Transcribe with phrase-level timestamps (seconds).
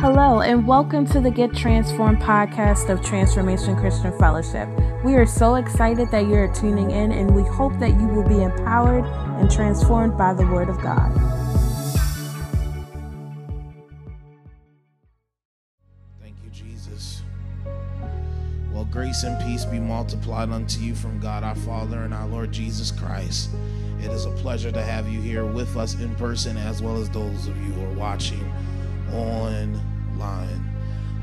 [0.00, 4.66] Hello, and welcome to the Get Transformed podcast of Transformation Christian Fellowship.
[5.04, 8.42] We are so excited that you're tuning in, and we hope that you will be
[8.42, 9.04] empowered
[9.38, 11.12] and transformed by the Word of God.
[16.18, 17.20] Thank you, Jesus.
[18.72, 22.52] Well, grace and peace be multiplied unto you from God our Father and our Lord
[22.52, 23.50] Jesus Christ.
[23.98, 27.10] It is a pleasure to have you here with us in person, as well as
[27.10, 28.50] those of you who are watching
[30.20, 30.76] online.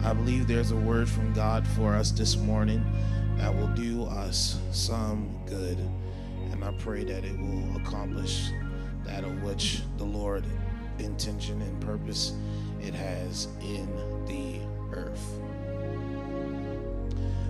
[0.04, 2.84] I believe there's a word from God for us this morning
[3.38, 5.78] that will do us some good.
[6.52, 8.50] And I pray that it will accomplish
[9.06, 10.44] that of which the Lord
[11.00, 12.34] intention and purpose
[12.82, 13.88] it has in
[14.26, 14.60] the
[14.96, 15.40] earth.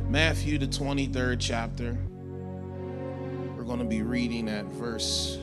[0.09, 1.98] Matthew, the 23rd chapter.
[3.55, 5.38] We're going to be reading at verse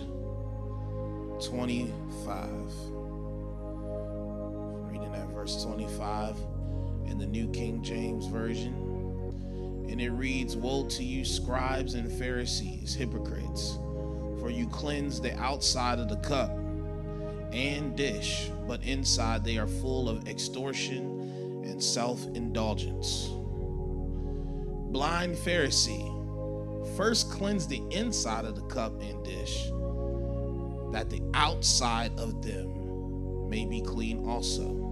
[1.46, 2.83] 25.
[5.44, 6.38] Verse 25
[7.04, 8.72] in the New King James Version.
[9.90, 13.78] And it reads Woe to you, scribes and Pharisees, hypocrites,
[14.40, 16.50] for you cleanse the outside of the cup
[17.52, 21.20] and dish, but inside they are full of extortion
[21.62, 23.28] and self indulgence.
[24.94, 29.64] Blind Pharisee, first cleanse the inside of the cup and dish,
[30.90, 34.83] that the outside of them may be clean also.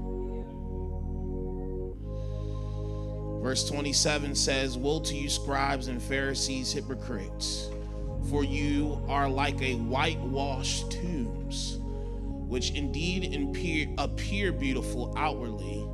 [3.43, 7.71] Verse 27 says, Woe to you, scribes and Pharisees, hypocrites,
[8.31, 11.81] for you are like a whitewashed tombs,
[12.47, 15.85] which indeed appear, appear beautiful outwardly,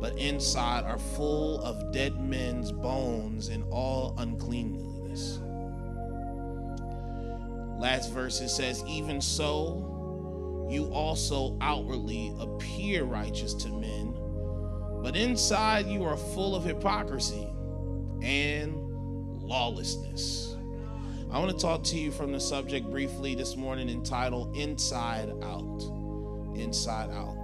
[0.00, 5.38] but inside are full of dead men's bones and all uncleanliness.
[7.78, 14.09] Last verse it says, Even so, you also outwardly appear righteous to men,
[15.02, 17.48] but inside you are full of hypocrisy
[18.22, 18.74] and
[19.42, 20.56] lawlessness.
[21.30, 25.82] I want to talk to you from the subject briefly this morning entitled Inside Out.
[26.56, 27.36] Inside Out.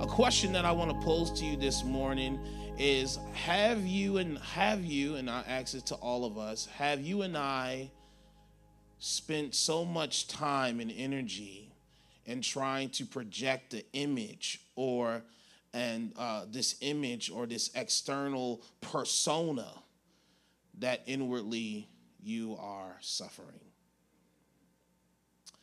[0.00, 2.38] A question that I want to pose to you this morning
[2.78, 7.00] is have you and have you and I ask it to all of us, have
[7.00, 7.90] you and I
[8.98, 11.72] spent so much time and energy
[12.26, 15.22] in trying to project the image or
[15.74, 19.66] and uh, this image or this external persona
[20.78, 21.88] that inwardly
[22.22, 23.60] you are suffering?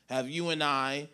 [0.09, 1.07] Have you and I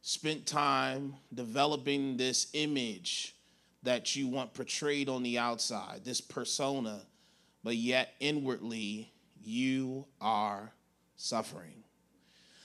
[0.00, 3.34] spent time developing this image
[3.82, 7.00] that you want portrayed on the outside, this persona,
[7.64, 10.70] but yet inwardly you are
[11.16, 11.82] suffering?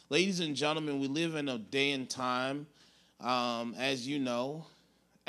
[0.10, 2.68] Ladies and gentlemen, we live in a day and time,
[3.20, 4.68] um, as you know,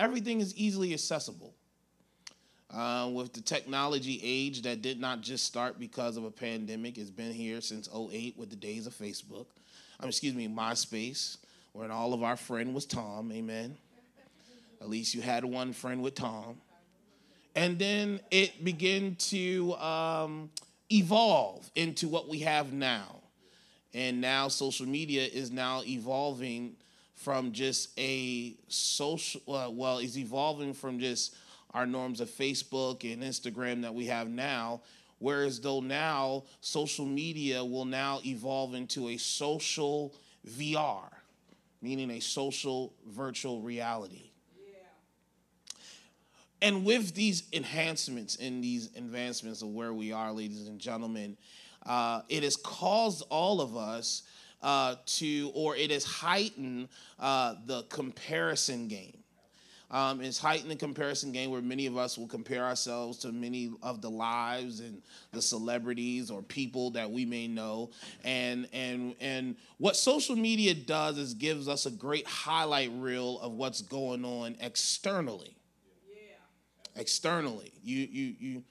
[0.03, 1.55] everything is easily accessible.
[2.71, 7.11] Uh, with the technology age that did not just start because of a pandemic, it's
[7.11, 9.47] been here since 08 with the days of Facebook.
[10.01, 11.37] Um, excuse me, MySpace,
[11.73, 13.77] where all of our friend was Tom, amen.
[14.81, 16.57] At least you had one friend with Tom.
[17.55, 20.51] And then it began to um,
[20.91, 23.21] evolve into what we have now.
[23.93, 26.77] And now social media is now evolving
[27.23, 31.35] from just a social, uh, well, it's evolving from just
[31.73, 34.83] our norms of Facebook and Instagram that we have now.
[35.19, 40.15] Whereas though now social media will now evolve into a social
[40.49, 41.09] VR,
[41.81, 44.31] meaning a social virtual reality.
[46.61, 51.37] And with these enhancements and these advancements of where we are, ladies and gentlemen,
[51.85, 54.23] uh, it has caused all of us
[54.63, 59.19] uh, to, or it has heightened uh, the comparison game.
[59.93, 63.71] Um, it's heightened the comparison game where many of us will compare ourselves to many
[63.83, 65.03] of the lives and
[65.33, 67.91] the celebrities or people that we may know.
[68.25, 73.53] And and and what social media does is gives us a great highlight reel of
[73.53, 75.55] what's going on externally.
[76.11, 77.01] Yeah.
[77.01, 78.63] Externally, you you you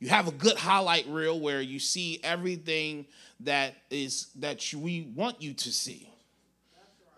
[0.00, 3.06] you have a good highlight reel where you see everything
[3.40, 6.10] that is that we want you to see.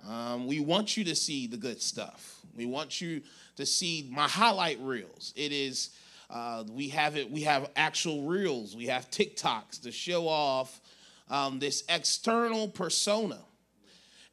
[0.09, 2.41] Um, we want you to see the good stuff.
[2.57, 3.21] We want you
[3.57, 5.35] to see my highlight reels.
[5.37, 5.91] It is
[6.31, 7.31] uh, we have it.
[7.31, 8.77] We have actual reels.
[8.77, 10.81] We have TikToks to show off
[11.29, 13.39] um, this external persona.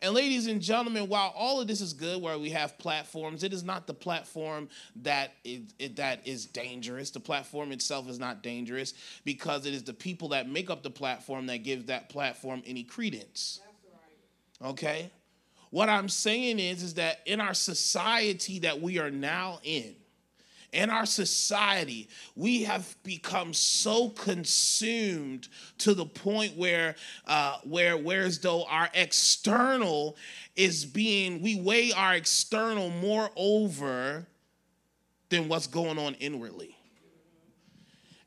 [0.01, 3.51] And ladies and gentlemen, while all of this is good, where we have platforms, it
[3.51, 7.09] is not the platform that is, that is dangerous.
[7.09, 8.93] The platform itself is not dangerous
[9.25, 12.83] because it is the people that make up the platform that gives that platform any
[12.83, 13.59] credence.
[14.61, 14.69] Right.
[14.69, 15.11] Okay.
[15.71, 19.95] What I'm saying is, is that in our society that we are now in,
[20.73, 25.47] in our society, we have become so consumed
[25.79, 30.17] to the point where, uh, where, where as though our external
[30.55, 34.27] is being, we weigh our external more over
[35.29, 36.75] than what's going on inwardly.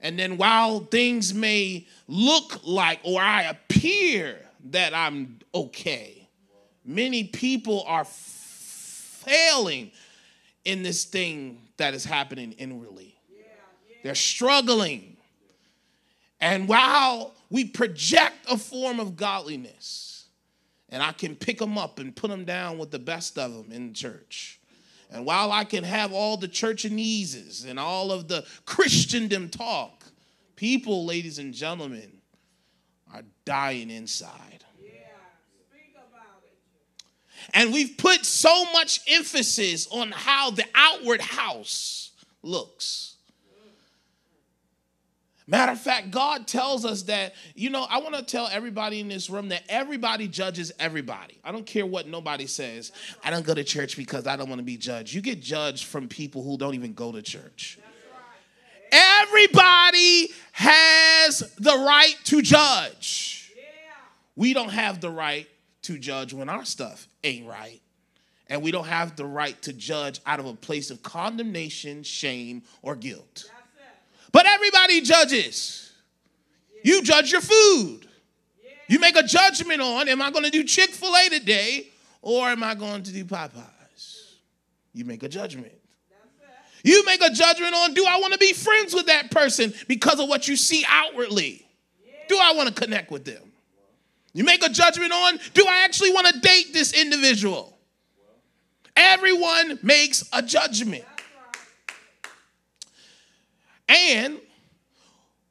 [0.01, 4.39] And then while things may look like, or I appear
[4.71, 6.27] that I'm okay,
[6.85, 9.91] many people are failing
[10.65, 13.17] in this thing that is happening inwardly.
[14.03, 15.17] They're struggling.
[16.41, 20.27] And while we project a form of godliness,
[20.89, 23.73] and I can pick them up and put them down with the best of them
[23.73, 24.61] in church.
[25.11, 30.05] And while I can have all the churchaneses and all of the Christendom talk,
[30.57, 32.13] people, ladies and gentlemen,
[33.13, 34.65] are dying inside.
[37.55, 43.17] And we've put so much emphasis on how the outward house looks.
[45.51, 49.09] Matter of fact, God tells us that, you know, I want to tell everybody in
[49.09, 51.39] this room that everybody judges everybody.
[51.43, 52.93] I don't care what nobody says.
[53.25, 55.13] I don't go to church because I don't want to be judged.
[55.13, 57.81] You get judged from people who don't even go to church.
[58.93, 63.53] Everybody has the right to judge.
[64.37, 65.49] We don't have the right
[65.91, 67.81] to judge when our stuff ain't right.
[68.47, 72.63] And we don't have the right to judge out of a place of condemnation, shame,
[72.83, 73.51] or guilt.
[74.31, 75.93] But everybody judges.
[76.85, 78.07] You judge your food.
[78.89, 81.89] You make a judgment on am I going to do Chick fil A today
[82.23, 84.35] or am I going to do Popeyes?
[84.93, 85.73] You make a judgment.
[86.85, 90.21] You make a judgment on do I want to be friends with that person because
[90.21, 91.67] of what you see outwardly?
[92.29, 93.50] Do I want to connect with them?
[94.33, 97.79] You make a judgment on do I actually want to date this individual?
[98.97, 101.05] Everyone makes a judgment.
[103.89, 104.39] And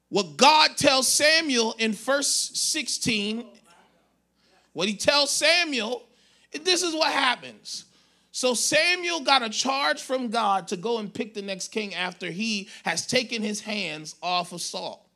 [0.10, 3.46] what God tells Samuel in verse 16,
[4.74, 6.04] what he tells Samuel,
[6.64, 7.86] this is what happens.
[8.32, 12.32] So Samuel got a charge from God to go and pick the next king after
[12.32, 15.09] he has taken his hands off of Saul.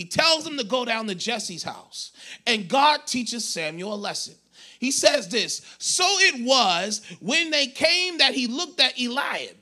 [0.00, 2.12] He tells him to go down to Jesse's house.
[2.46, 4.32] And God teaches Samuel a lesson.
[4.78, 9.58] He says this So it was when they came that he looked at Eliab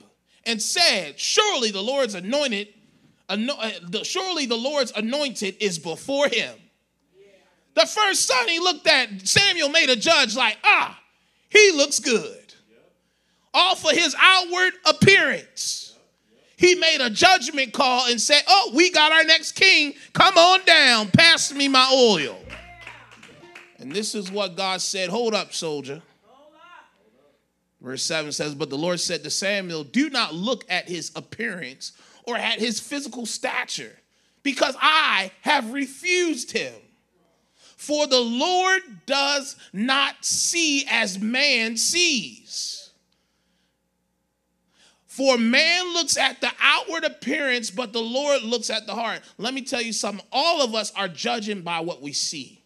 [0.46, 2.68] and said, Surely the Lord's anointed,
[3.28, 6.54] uh, surely the Lord's anointed is before him.
[7.74, 11.02] The first son he looked at, Samuel made a judge like, ah,
[11.48, 12.54] he looks good.
[13.52, 15.87] All for his outward appearance
[16.58, 19.94] he made a judgment call and said, Oh, we got our next king.
[20.12, 21.08] Come on down.
[21.08, 22.36] Pass me my oil.
[23.78, 26.02] And this is what God said Hold up, soldier.
[27.80, 31.92] Verse 7 says, But the Lord said to Samuel, Do not look at his appearance
[32.24, 33.96] or at his physical stature,
[34.42, 36.74] because I have refused him.
[37.76, 42.77] For the Lord does not see as man sees.
[45.18, 49.20] For man looks at the outward appearance, but the Lord looks at the heart.
[49.36, 50.24] Let me tell you something.
[50.30, 52.62] All of us are judging by what we see.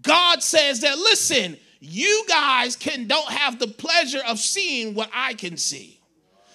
[0.00, 5.34] God says that, listen, you guys can don't have the pleasure of seeing what I
[5.34, 6.00] can see.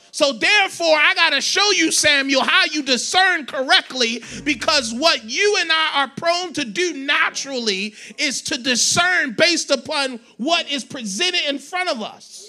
[0.10, 5.58] So therefore, I got to show you, Samuel, how you discern correctly because what you
[5.60, 11.48] and I are prone to do naturally is to discern based upon what is presented
[11.48, 12.49] in front of us.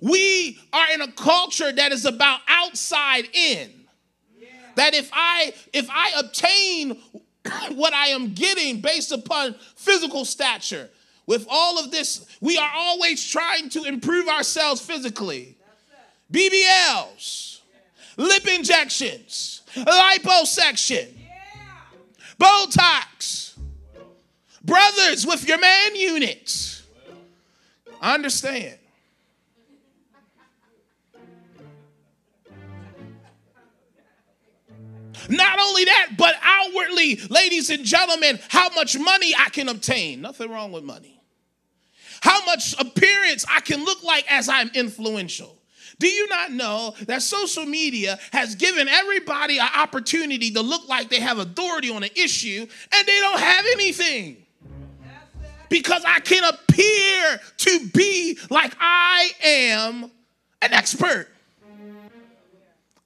[0.00, 3.70] We are in a culture that is about outside in.
[4.76, 7.00] That if I if I obtain
[7.72, 10.90] what I am getting based upon physical stature,
[11.28, 15.58] with all of this, we are always trying to improve ourselves physically.
[16.32, 17.60] BBLs,
[18.16, 21.08] lip injections, liposuction,
[22.40, 23.58] Botox,
[24.64, 26.82] brothers with your man units.
[28.00, 28.78] I understand.
[35.28, 40.20] Not only that, but outwardly, ladies and gentlemen, how much money I can obtain.
[40.20, 41.20] Nothing wrong with money.
[42.20, 45.54] How much appearance I can look like as I'm influential.
[45.98, 51.08] Do you not know that social media has given everybody an opportunity to look like
[51.08, 54.36] they have authority on an issue and they don't have anything?
[55.68, 60.10] Because I can appear to be like I am
[60.62, 61.28] an expert.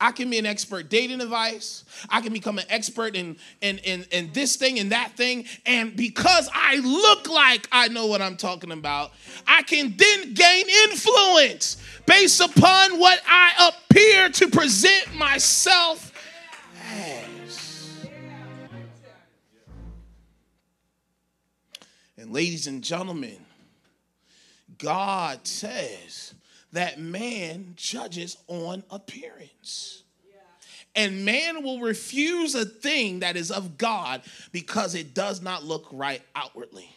[0.02, 1.84] I can be an expert dating advice.
[2.10, 5.44] I can become an expert in, in, in, in this thing and that thing.
[5.64, 9.12] And because I look like I know what I'm talking about,
[9.46, 16.12] I can then gain influence based upon what I appear to present myself
[16.84, 18.04] as.
[22.18, 23.38] And ladies and gentlemen,
[24.78, 26.34] God says
[26.72, 30.02] that man judges on appearance.
[30.94, 35.86] And man will refuse a thing that is of God because it does not look
[35.90, 36.90] right outwardly.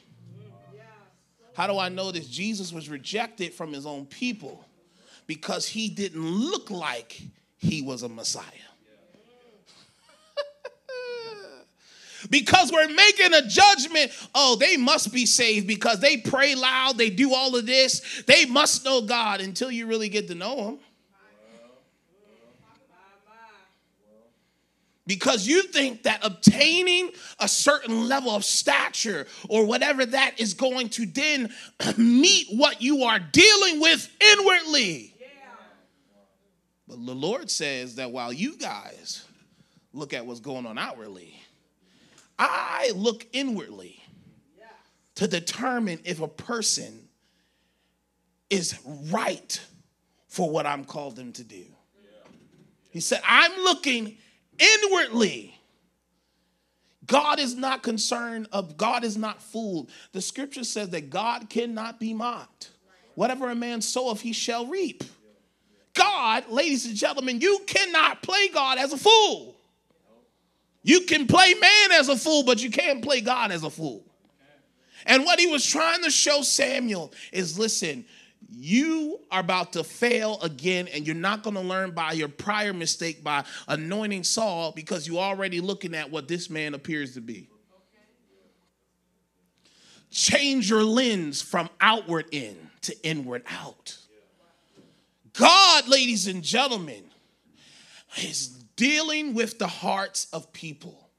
[1.53, 2.27] How do I know this?
[2.27, 4.65] Jesus was rejected from his own people
[5.27, 7.21] because he didn't look like
[7.57, 8.43] he was a Messiah.
[12.29, 14.11] Because we're making a judgment.
[14.33, 18.23] Oh, they must be saved because they pray loud, they do all of this.
[18.27, 20.79] They must know God until you really get to know Him.
[25.07, 30.89] Because you think that obtaining a certain level of stature or whatever that is going
[30.89, 31.53] to then
[31.97, 35.13] meet what you are dealing with inwardly.
[36.87, 39.25] But the Lord says that while you guys
[39.93, 41.39] look at what's going on outwardly,
[42.37, 44.03] I look inwardly
[45.15, 47.07] to determine if a person
[48.49, 48.77] is
[49.11, 49.59] right
[50.27, 51.65] for what I'm called them to do.
[52.91, 54.17] He said, I'm looking
[54.59, 55.57] inwardly.
[57.05, 59.89] God is not concerned of God is not fooled.
[60.11, 62.71] The scripture says that God cannot be mocked.
[63.15, 65.03] Whatever a man soweth, he shall reap.
[65.93, 69.54] God, ladies and gentlemen, you cannot play God as a fool.
[70.85, 74.05] You can play man as a fool, but you can't play God as a fool.
[75.07, 78.05] And what he was trying to show Samuel is listen,
[78.51, 82.71] you are about to fail again, and you're not going to learn by your prior
[82.71, 87.49] mistake by anointing Saul because you're already looking at what this man appears to be.
[90.11, 93.97] Change your lens from outward in to inward out.
[95.33, 97.05] God, ladies and gentlemen,
[98.21, 101.09] is dealing with the hearts of people.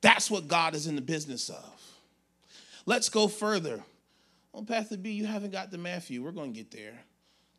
[0.00, 1.80] That's what God is in the business of.
[2.86, 3.82] Let's go further.
[4.52, 6.22] On Pastor B, you haven't got to Matthew.
[6.22, 6.98] We're going to get there.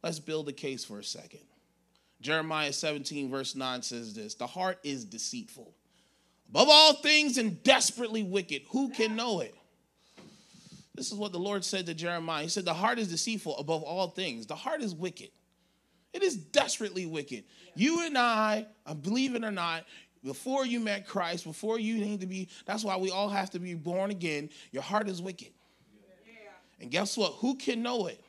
[0.04, 1.42] Let's build a case for a second.
[2.22, 5.74] Jeremiah 17, verse 9 says this The heart is deceitful,
[6.50, 8.64] above all things, and desperately wicked.
[8.72, 9.56] Who can know it?
[10.94, 12.44] This is what the Lord said to Jeremiah.
[12.44, 14.46] He said, The heart is deceitful above all things.
[14.46, 15.30] The heart is wicked.
[16.14, 17.44] It is desperately wicked.
[17.76, 19.86] You and I, I believe it or not,
[20.24, 23.60] before you met Christ, before you need to be, that's why we all have to
[23.60, 24.50] be born again.
[24.72, 25.50] Your heart is wicked.
[26.80, 27.34] And guess what?
[27.40, 28.24] Who can know it?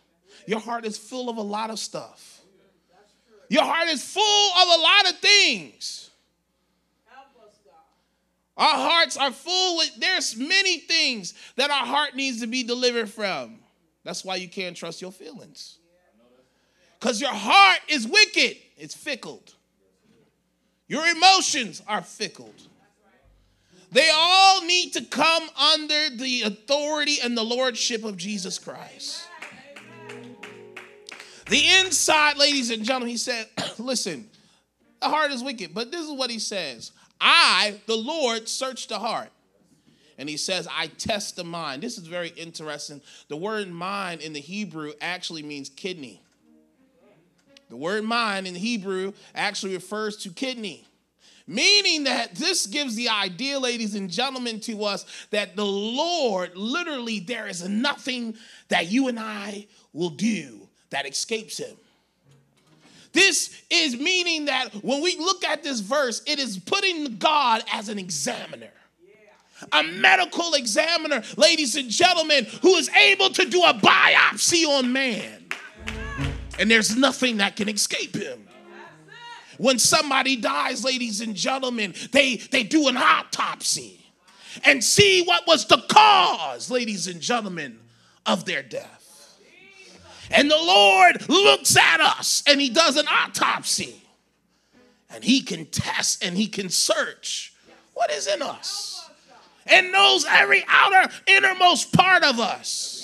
[0.46, 2.40] Your heart is full of a lot of stuff.
[3.48, 6.10] Your heart is full of a lot of things.
[8.56, 13.10] Our hearts are full with, there's many things that our heart needs to be delivered
[13.10, 13.58] from.
[14.04, 15.78] That's why you can't trust your feelings.
[17.02, 19.42] Because your heart is wicked, it's fickle.
[20.86, 22.54] Your emotions are fickle.
[23.90, 29.26] They all need to come under the authority and the lordship of Jesus Christ.
[31.50, 34.30] The inside, ladies and gentlemen, he said, listen,
[35.00, 39.00] the heart is wicked, but this is what he says I, the Lord, search the
[39.00, 39.30] heart.
[40.18, 41.82] And he says, I test the mind.
[41.82, 43.00] This is very interesting.
[43.26, 46.22] The word mind in the Hebrew actually means kidney.
[47.72, 50.84] The word mind in Hebrew actually refers to kidney.
[51.46, 57.20] Meaning that this gives the idea, ladies and gentlemen, to us that the Lord, literally,
[57.20, 58.36] there is nothing
[58.68, 61.74] that you and I will do that escapes him.
[63.14, 67.88] This is meaning that when we look at this verse, it is putting God as
[67.88, 68.68] an examiner.
[69.72, 75.41] A medical examiner, ladies and gentlemen, who is able to do a biopsy on man.
[76.62, 78.46] And there's nothing that can escape him.
[79.58, 84.06] When somebody dies, ladies and gentlemen, they, they do an autopsy
[84.64, 87.80] and see what was the cause, ladies and gentlemen,
[88.26, 89.40] of their death.
[90.30, 94.00] And the Lord looks at us and he does an autopsy.
[95.10, 97.54] And he can test and he can search
[97.94, 99.10] what is in us
[99.66, 103.01] and knows every outer, innermost part of us.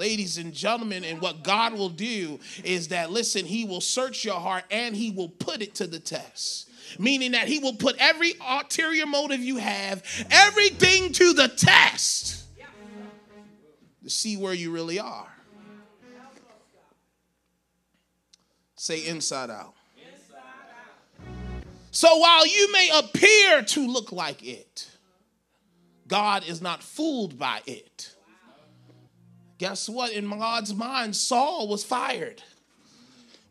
[0.00, 4.40] Ladies and gentlemen, and what God will do is that, listen, He will search your
[4.40, 6.70] heart and He will put it to the test.
[6.98, 12.44] Meaning that He will put every ulterior motive you have, everything to the test
[14.02, 15.28] to see where you really are.
[18.76, 19.74] Say inside out.
[21.90, 24.88] So while you may appear to look like it,
[26.08, 28.14] God is not fooled by it.
[29.60, 30.12] Guess what?
[30.12, 32.42] In God's mind, Saul was fired.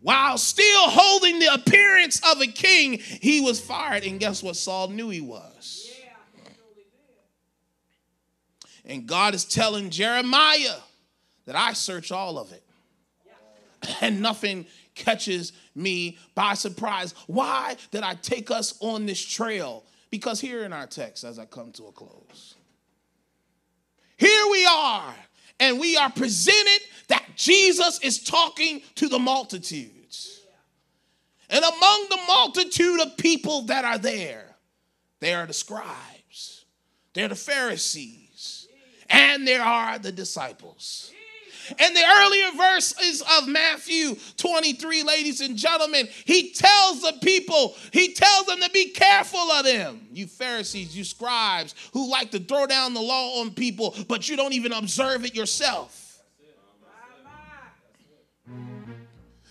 [0.02, 4.04] While still holding the appearance of a king, he was fired.
[4.04, 4.56] And guess what?
[4.56, 5.88] Saul knew he was.
[8.84, 10.78] And God is telling Jeremiah
[11.46, 12.64] that I search all of it.
[14.02, 17.14] And nothing catches me by surprise.
[17.28, 19.84] Why did I take us on this trail?
[20.10, 22.56] Because here in our text, as I come to a close,
[24.18, 25.16] here we are,
[25.60, 30.42] and we are presented that Jesus is talking to the multitudes.
[31.50, 34.56] And among the multitude of people that are there,
[35.20, 36.66] there are the scribes,
[37.14, 38.68] there are the Pharisees,
[39.10, 41.12] and there are the disciples.
[41.78, 48.14] And the earlier verses of Matthew 23, ladies and gentlemen, he tells the people, he
[48.14, 50.08] tells them to be careful of them.
[50.12, 54.36] You Pharisees, you scribes who like to throw down the law on people, but you
[54.36, 56.09] don't even observe it yourself.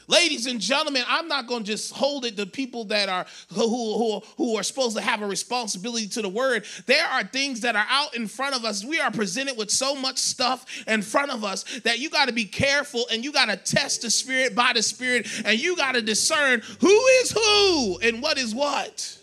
[0.09, 3.69] Ladies and gentlemen, I'm not going to just hold it to people that are who,
[3.69, 6.65] who, who are supposed to have a responsibility to the word.
[6.87, 8.83] There are things that are out in front of us.
[8.83, 12.33] We are presented with so much stuff in front of us that you got to
[12.33, 15.93] be careful and you got to test the spirit by the spirit and you got
[15.93, 19.19] to discern who is who and what is what.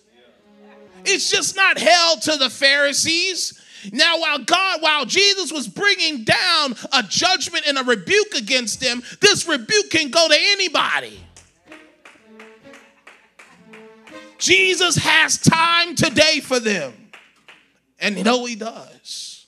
[1.03, 3.59] It's just not held to the Pharisees.
[3.91, 9.01] Now, while God, while Jesus was bringing down a judgment and a rebuke against them,
[9.21, 11.19] this rebuke can go to anybody.
[14.37, 16.93] Jesus has time today for them.
[17.99, 19.47] And no, he does.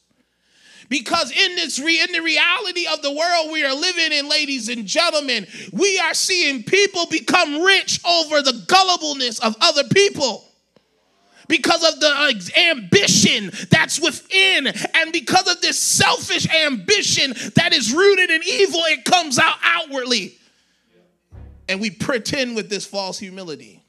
[0.89, 4.69] Because in this re- in the reality of the world we are living in, ladies
[4.69, 10.46] and gentlemen, we are seeing people become rich over the gullibleness of other people
[11.47, 18.29] because of the ambition that's within, and because of this selfish ambition that is rooted
[18.29, 20.37] in evil, it comes out outwardly.
[21.69, 23.83] And we pretend with this false humility.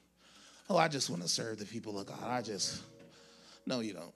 [0.71, 2.25] Oh, I just want to serve the people of God.
[2.25, 2.83] I just,
[3.67, 4.15] no, you don't.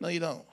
[0.00, 0.44] No, you don't.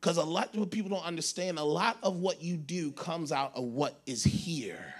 [0.00, 3.52] Because a lot of people don't understand, a lot of what you do comes out
[3.54, 4.94] of what is here.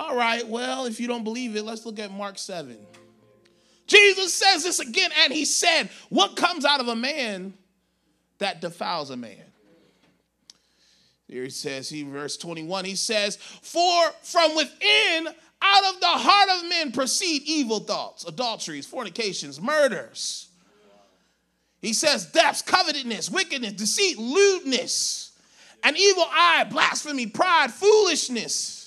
[0.00, 2.74] All right, well, if you don't believe it, let's look at Mark 7.
[3.86, 7.52] Jesus says this again, and he said, What comes out of a man
[8.38, 9.44] that defiles a man?
[11.28, 15.28] Here he says, he verse 21, he says, For from within,
[15.60, 20.48] out of the heart of men proceed evil thoughts, adulteries, fornications, murders.
[21.82, 25.32] He says, thefts, covetousness, wickedness, deceit, lewdness,
[25.84, 28.79] an evil eye, blasphemy, pride, foolishness.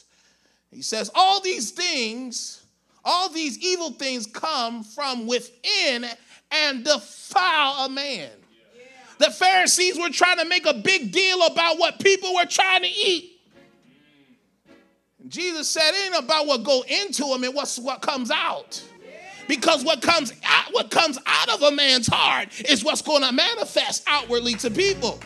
[0.74, 2.64] He says, all these things,
[3.06, 6.06] all these evil things come from within
[6.52, 8.30] and defile a man.
[9.20, 12.90] The Pharisees were trying to make a big deal about what people were trying to
[12.90, 13.30] eat.
[15.28, 18.84] Jesus said it ain't about what go into them and what's what comes out.
[19.48, 23.32] Because what comes out, what comes out of a man's heart is what's going to
[23.32, 25.20] manifest outwardly to people.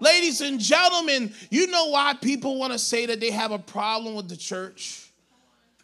[0.00, 4.14] Ladies and gentlemen, you know why people want to say that they have a problem
[4.14, 5.10] with the church?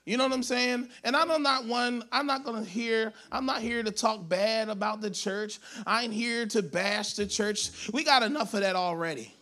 [0.07, 0.89] You know what I'm saying?
[1.05, 5.01] And I'm not one, I'm not gonna hear, I'm not here to talk bad about
[5.01, 5.59] the church.
[5.85, 7.91] I ain't here to bash the church.
[7.93, 9.35] We got enough of that already.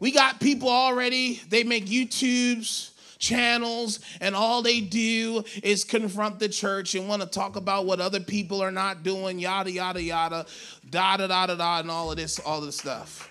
[0.00, 6.48] We got people already, they make YouTubes, channels, and all they do is confront the
[6.48, 10.46] church and want to talk about what other people are not doing, yada, yada, yada,
[10.88, 13.30] da, da, da, da, da, and all of this, all this stuff.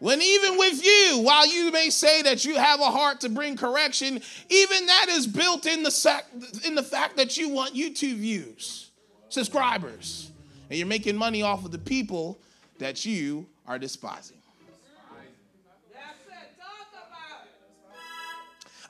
[0.00, 3.54] When even with you, while you may say that you have a heart to bring
[3.54, 6.26] correction, even that is built in the, sac-
[6.64, 8.90] in the fact that you want YouTube views,
[9.28, 10.30] subscribers,
[10.70, 12.40] and you're making money off of the people
[12.78, 14.38] that you are despising.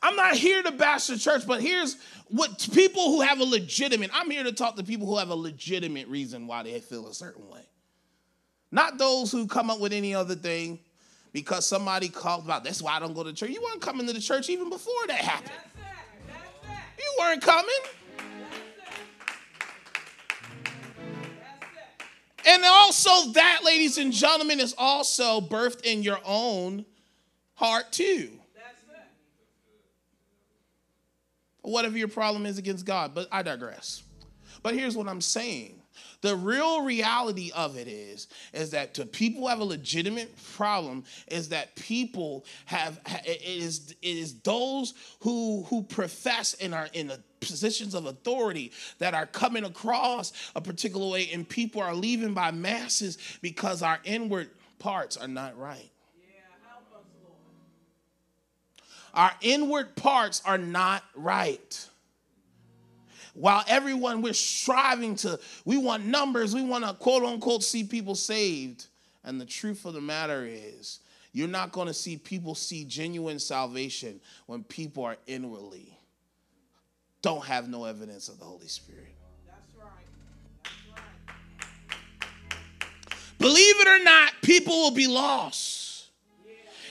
[0.03, 1.97] I'm not here to bash the church, but here's
[2.29, 5.35] what people who have a legitimate, I'm here to talk to people who have a
[5.35, 7.63] legitimate reason why they feel a certain way.
[8.71, 10.79] Not those who come up with any other thing
[11.33, 13.51] because somebody called about that's why I don't go to church.
[13.51, 15.53] You weren't coming to the church even before that happened.
[16.99, 17.75] You weren't coming.
[22.47, 26.85] And also, that, ladies and gentlemen, is also birthed in your own
[27.55, 28.31] heart, too.
[31.63, 34.03] Whatever your problem is against God, but I digress.
[34.63, 35.80] But here's what I'm saying
[36.23, 41.05] The real reality of it is, is that to people who have a legitimate problem,
[41.29, 47.07] is that people have it is it is those who who profess and are in
[47.07, 52.35] the positions of authority that are coming across a particular way, and people are leaving
[52.35, 55.91] by masses because our inward parts are not right.
[56.19, 56.83] Yeah, us,
[59.15, 61.90] Our inward parts are not right
[63.41, 68.15] while everyone we're striving to, we want numbers, we want to quote unquote see people
[68.15, 68.87] saved.
[69.25, 71.01] And the truth of the matter is,
[71.33, 75.97] you're not going to see people see genuine salvation when people are inwardly
[77.23, 79.15] don't have no evidence of the Holy Spirit.
[79.47, 79.89] That's right.
[80.65, 82.59] That's right.
[83.39, 85.80] Believe it or not, people will be lost.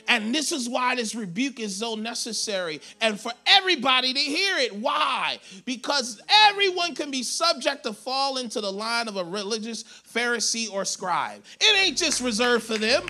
[0.10, 4.76] And this is why this rebuke is so necessary and for everybody to hear it.
[4.76, 5.40] Why?
[5.66, 10.84] Because everyone can be subject to fall into the line of a religious Pharisee or
[10.84, 11.44] scribe.
[11.62, 13.06] It ain't just reserved for them.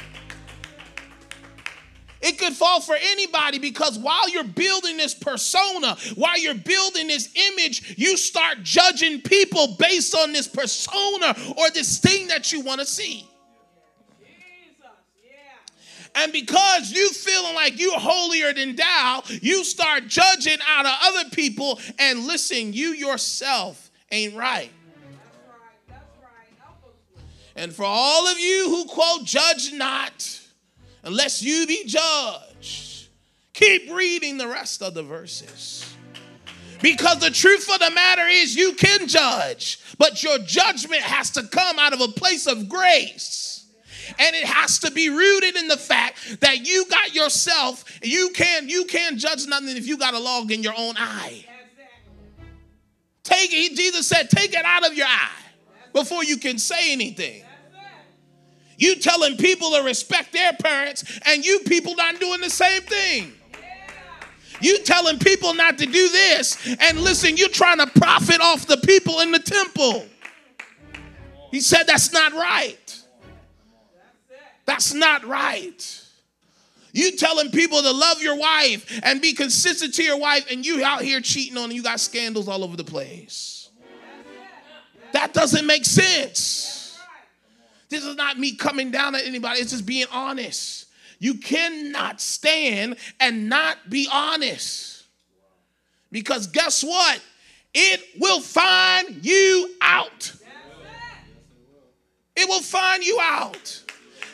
[2.21, 7.29] It could fall for anybody because while you're building this persona, while you're building this
[7.53, 12.81] image, you start judging people based on this persona or this thing that you want
[12.81, 13.25] to see.
[16.19, 21.29] And because you feeling like you holier than thou, you start judging out of other
[21.29, 21.79] people.
[21.97, 24.69] And listen, you yourself ain't right.
[27.55, 30.41] And for all of you who quote, judge not,
[31.03, 33.07] unless you be judged,
[33.53, 35.85] keep reading the rest of the verses.
[36.81, 41.43] Because the truth of the matter is, you can judge, but your judgment has to
[41.43, 43.58] come out of a place of grace.
[44.17, 48.69] And it has to be rooted in the fact that you got yourself, you can
[48.69, 51.45] you can't judge nothing if you got a log in your own eye.
[53.23, 55.29] Take it, Jesus said, take it out of your eye
[55.93, 57.43] before you can say anything.
[58.77, 63.33] You telling people to respect their parents, and you people not doing the same thing.
[64.61, 68.77] You telling people not to do this, and listen, you're trying to profit off the
[68.77, 70.05] people in the temple.
[71.51, 72.88] He said that's not right.
[74.69, 76.03] That's not right.
[76.91, 80.83] You telling people to love your wife and be consistent to your wife, and you
[80.83, 83.71] out here cheating on, you got scandals all over the place.
[85.11, 86.99] That doesn't make sense.
[87.89, 90.85] This is not me coming down at anybody, it's just being honest.
[91.17, 95.03] You cannot stand and not be honest.
[96.11, 97.19] Because guess what?
[97.73, 100.31] It will find you out.
[102.35, 103.85] It will find you out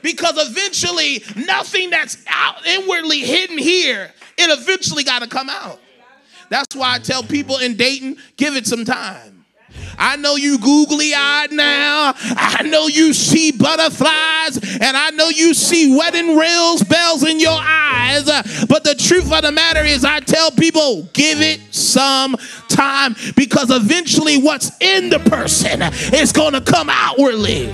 [0.05, 5.79] because eventually nothing that's out inwardly hidden here, it eventually got to come out.
[6.49, 9.45] That's why I tell people in Dayton, give it some time.
[9.97, 12.13] I know you googly eyed now.
[12.15, 17.57] I know you see butterflies and I know you see wedding rails bells in your
[17.59, 18.25] eyes.
[18.67, 22.35] But the truth of the matter is, I tell people, give it some
[22.69, 25.81] time because eventually what's in the person
[26.13, 27.73] is going to come outwardly.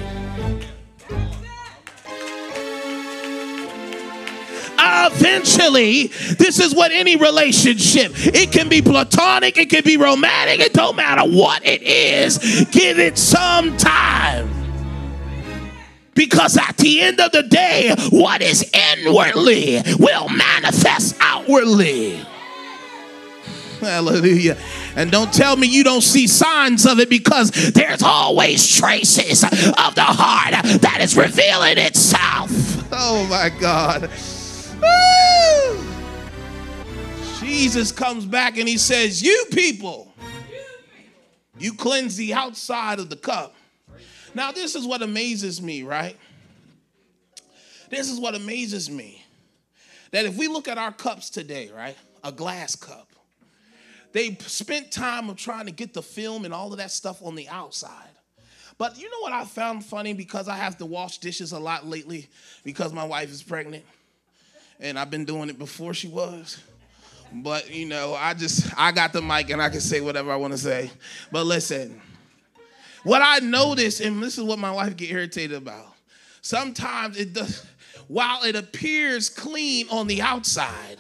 [4.84, 6.08] Ah, eventually,
[6.40, 10.96] this is what any relationship, it can be platonic, it can be romantic, it don't
[10.96, 12.66] matter what it is.
[12.72, 14.50] Give it some time.
[16.16, 22.20] Because at the end of the day, what is inwardly will manifest outwardly.
[23.80, 24.58] Hallelujah.
[24.96, 29.96] And don't tell me you don't see signs of it because there's always traces of
[29.96, 32.50] the heart that is revealing itself.
[32.92, 34.10] Oh my God.
[37.72, 40.14] Jesus comes back and he says, You people,
[41.58, 43.56] you cleanse the outside of the cup.
[44.34, 46.18] Now, this is what amazes me, right?
[47.90, 49.26] This is what amazes me.
[50.12, 51.98] That if we look at our cups today, right?
[52.24, 53.08] A glass cup,
[54.12, 57.36] they spent time of trying to get the film and all of that stuff on
[57.36, 58.10] the outside.
[58.78, 61.86] But you know what I found funny because I have to wash dishes a lot
[61.86, 62.28] lately
[62.64, 63.86] because my wife is pregnant
[64.82, 66.60] and I've been doing it before she was.
[67.34, 70.36] But you know, I just I got the mic and I can say whatever I
[70.36, 70.92] want to say.
[71.32, 72.02] But listen,
[73.04, 75.94] what I notice, and this is what my wife get irritated about.
[76.42, 77.66] Sometimes it does,
[78.08, 80.98] while it appears clean on the outside,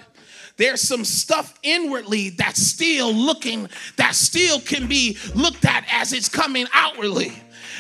[0.62, 6.30] there's some stuff inwardly that's still looking, that still can be looked at as it's
[6.30, 7.34] coming outwardly.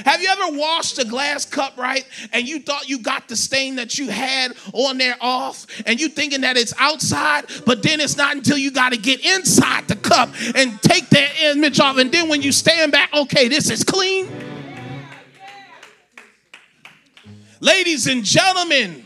[0.03, 2.07] Have you ever washed a glass cup, right?
[2.33, 6.09] And you thought you got the stain that you had on there off, and you
[6.09, 9.97] thinking that it's outside, but then it's not until you got to get inside the
[9.97, 11.97] cup and take that image off.
[11.97, 14.27] And then when you stand back, okay, this is clean.
[17.59, 19.05] Ladies and gentlemen,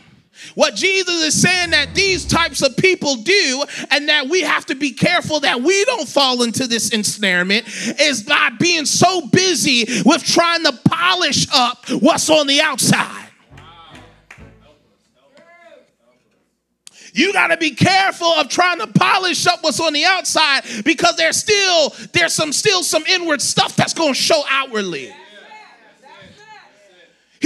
[0.54, 4.74] what Jesus is saying that these types of people do, and that we have to
[4.74, 7.66] be careful that we don't fall into this ensnarement,
[8.00, 13.26] is by being so busy with trying to polish up what's on the outside.
[17.16, 21.16] You got to be careful of trying to polish up what's on the outside because
[21.16, 25.14] there's still there's some still some inward stuff that's going to show outwardly.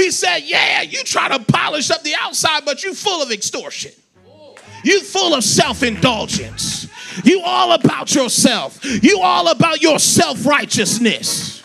[0.01, 3.93] He said, Yeah, you try to polish up the outside, but you full of extortion.
[4.83, 6.89] You full of self-indulgence.
[7.23, 8.83] You all about yourself.
[8.83, 11.63] You all about your self-righteousness.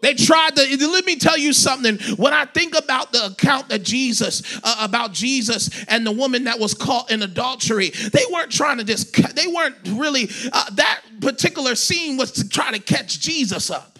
[0.00, 1.98] They tried to, let me tell you something.
[2.16, 6.58] When I think about the account that Jesus, uh, about Jesus and the woman that
[6.58, 11.76] was caught in adultery, they weren't trying to just, they weren't really, uh, that particular
[11.76, 13.91] scene was to try to catch Jesus up.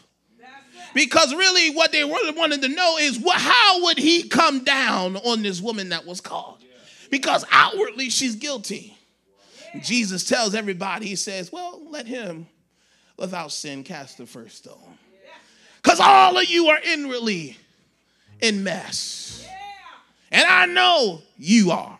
[0.94, 5.42] Because really, what they really wanted to know is how would he come down on
[5.42, 6.62] this woman that was caught?
[7.11, 8.96] Because outwardly, she's guilty.
[9.81, 12.46] Jesus tells everybody, he says, Well, let him
[13.16, 14.98] without sin cast the first stone.
[15.83, 17.57] Because all of you are inwardly
[18.40, 19.46] in mess.
[20.31, 21.98] And I know you are.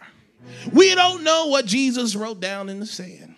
[0.73, 3.37] We don't know what Jesus wrote down in the sand,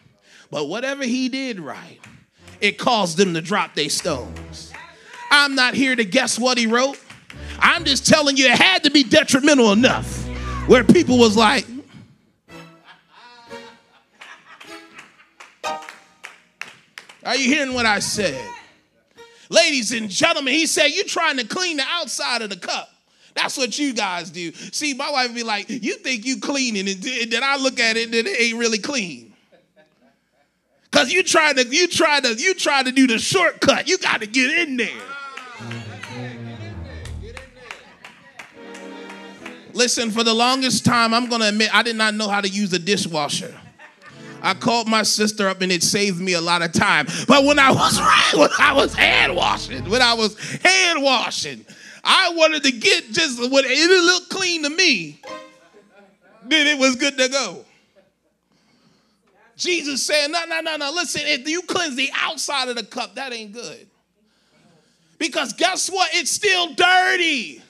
[0.51, 1.99] but whatever he did right,
[2.61, 4.73] it caused them to drop their stones.
[5.35, 6.97] I'm not here to guess what he wrote.
[7.59, 10.25] I'm just telling you it had to be detrimental enough
[10.69, 11.67] where people was like,
[17.25, 18.41] Are you hearing what I said?
[19.49, 22.89] Ladies and gentlemen, he said, You trying to clean the outside of the cup.
[23.35, 24.53] That's what you guys do.
[24.53, 28.05] See, my wife be like, You think you cleaning, and then I look at it
[28.05, 29.33] and it ain't really clean.
[30.93, 33.89] Cause you try to you try to you try to do the shortcut.
[33.89, 35.14] You got to get in there.
[39.75, 42.73] Listen, for the longest time, I'm gonna admit I did not know how to use
[42.73, 43.55] a dishwasher.
[44.41, 47.07] I called my sister up and it saved me a lot of time.
[47.27, 51.65] But when I was right, when I was hand washing, when I was hand washing,
[52.05, 55.21] I wanted to get just what it looked clean to me.
[56.45, 57.65] Then it was good to go.
[59.57, 60.93] Jesus said, No, no, no, no.
[60.93, 63.87] Listen, if you cleanse the outside of the cup, that ain't good.
[65.19, 66.11] Because guess what?
[66.13, 67.63] It's still dirty.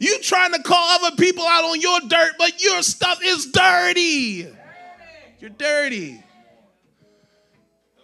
[0.00, 4.48] You trying to call other people out on your dirt, but your stuff is dirty.
[5.40, 6.22] You're dirty.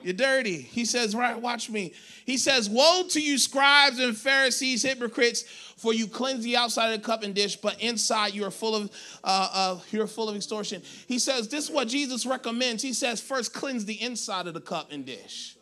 [0.03, 0.57] You're dirty.
[0.57, 1.93] He says, right, watch me.
[2.25, 5.43] He says, Woe to you, scribes and Pharisees, hypocrites,
[5.77, 8.77] for you cleanse the outside of the cup and dish, but inside you are full
[8.77, 8.91] of
[9.25, 10.83] uh, uh, you're full of extortion.
[11.07, 12.83] He says, This is what Jesus recommends.
[12.83, 15.57] He says, first cleanse the inside of the cup and dish,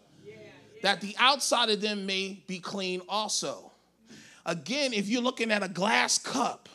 [0.83, 3.68] that the outside of them may be clean also.
[4.49, 6.71] Again, if you're looking at a glass cup,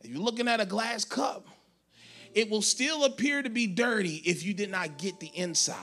[0.00, 1.46] if you're looking at a glass cup,
[2.32, 5.76] it will still appear to be dirty if you did not get the inside.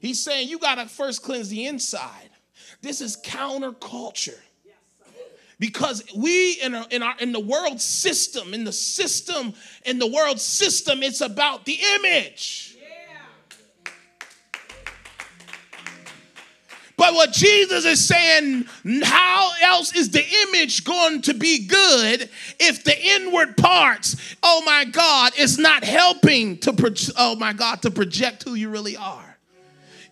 [0.00, 2.28] He's saying you got to first cleanse the inside.
[2.82, 4.38] This is counterculture.
[5.58, 9.54] Because we in our, in our in the world system, in the system,
[9.86, 12.73] in the world system, it's about the image.
[17.04, 18.64] But what Jesus is saying,
[19.02, 24.86] how else is the image going to be good if the inward parts, oh my
[24.86, 29.36] God, is not helping to, pro- oh my God, to project who you really are?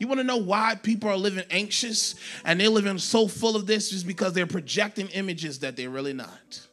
[0.00, 3.66] You want to know why people are living anxious and they're living so full of
[3.66, 6.66] this just because they're projecting images that they're really not.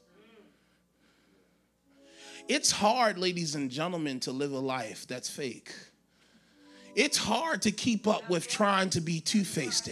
[2.49, 5.73] It's hard, ladies and gentlemen, to live a life that's fake.
[6.95, 9.89] It's hard to keep up with trying to be two faced.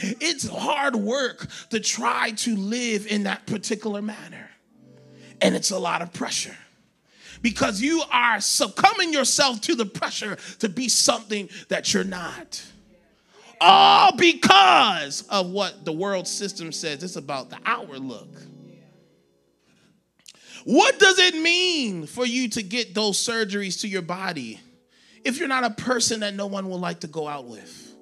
[0.00, 4.50] It's hard work to try to live in that particular manner.
[5.40, 6.56] And it's a lot of pressure
[7.42, 12.62] because you are succumbing yourself to the pressure to be something that you're not.
[13.60, 17.02] All because of what the world system says.
[17.02, 18.28] It's about the outward look.
[20.64, 24.60] What does it mean for you to get those surgeries to your body?
[25.24, 27.92] If you're not a person that no one will like to go out with,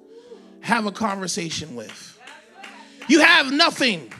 [0.61, 2.19] have a conversation with.
[3.07, 4.11] You have nothing.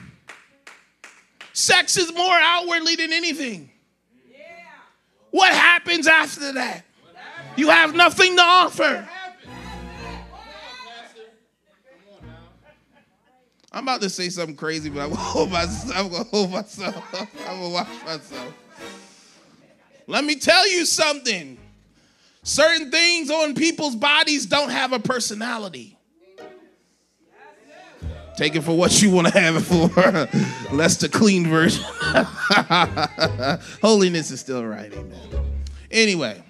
[1.52, 3.70] Sex is more outwardly than anything.
[5.30, 6.84] What happens after that?
[7.56, 9.08] You have nothing to offer.
[13.72, 15.96] I'm about to say something crazy, but I'm gonna hold myself.
[15.96, 17.14] I'm gonna hold myself.
[17.48, 18.54] I'm gonna watch myself.
[20.06, 21.58] Let me tell you something.
[22.44, 25.98] Certain things on people's bodies don't have a personality.
[28.36, 29.88] Take it for what you want to have it for.
[30.74, 31.84] Less the clean version.
[33.80, 35.60] Holiness is still right, amen.
[35.90, 36.42] Anyway.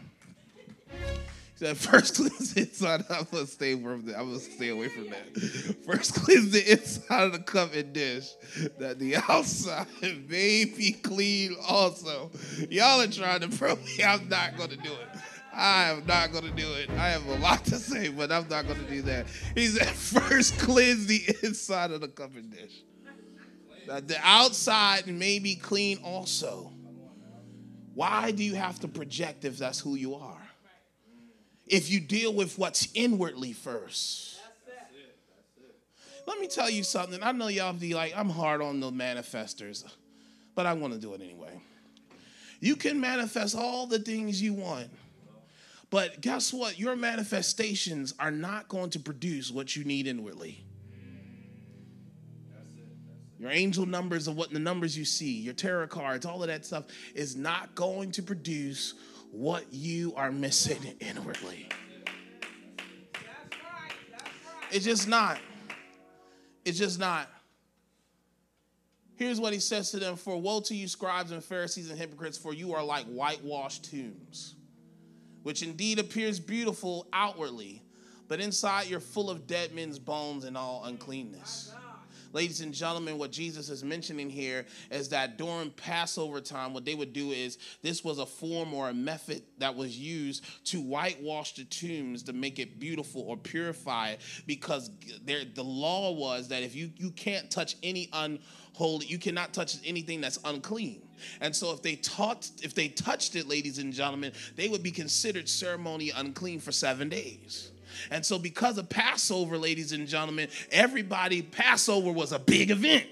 [1.61, 3.05] That first cleanse the inside.
[3.09, 4.19] I'm gonna stay from that.
[4.19, 5.77] I'm gonna stay away from that.
[5.87, 8.29] First cleanse the inside of the cup and dish,
[8.79, 9.87] that the outside
[10.29, 12.33] may be clean also.
[12.71, 14.05] Y'all are trying to prove me.
[14.05, 15.21] I'm not gonna do it.
[15.57, 16.91] I am not going to do it.
[16.91, 19.27] I have a lot to say, but I'm not going to do that.
[19.55, 22.83] He said, first cleanse the inside of the and dish.
[23.87, 26.73] The outside may be clean also.
[27.95, 30.43] Why do you have to project if that's who you are?
[31.67, 34.39] If you deal with what's inwardly first.
[36.27, 37.23] Let me tell you something.
[37.23, 39.85] I know y'all be like, I'm hard on the manifestors,
[40.55, 41.61] but I want to do it anyway.
[42.61, 44.89] You can manifest all the things you want
[45.91, 46.79] but guess what?
[46.79, 50.65] Your manifestations are not going to produce what you need inwardly.
[53.39, 56.65] Your angel numbers of what the numbers you see, your tarot cards, all of that
[56.65, 58.95] stuff is not going to produce
[59.33, 61.69] what you are missing inwardly.
[64.71, 65.39] It's just not.
[66.65, 67.29] It's just not.
[69.17, 72.39] Here's what he says to them For woe to you, scribes and Pharisees and hypocrites,
[72.39, 74.54] for you are like whitewashed tombs
[75.45, 77.81] which indeed appears beautiful outwardly,
[78.27, 81.73] but inside you're full of dead men's bones and all uncleanness.
[82.33, 86.97] Ladies and gentlemen, what Jesus is mentioning here is that during Passover time, what they
[86.97, 91.55] would do is this was a form or a method that was used to whitewash
[91.55, 94.91] the tombs to make it beautiful or purify it because
[95.25, 99.77] there, the law was that if you, you can't touch any unholy, you cannot touch
[99.85, 101.04] anything that's unclean.
[101.41, 104.91] And so if they taught, if they touched it, ladies and gentlemen, they would be
[104.91, 107.71] considered ceremony unclean for seven days.
[108.11, 113.07] And so because of Passover, ladies and gentlemen, everybody, Passover was a big event.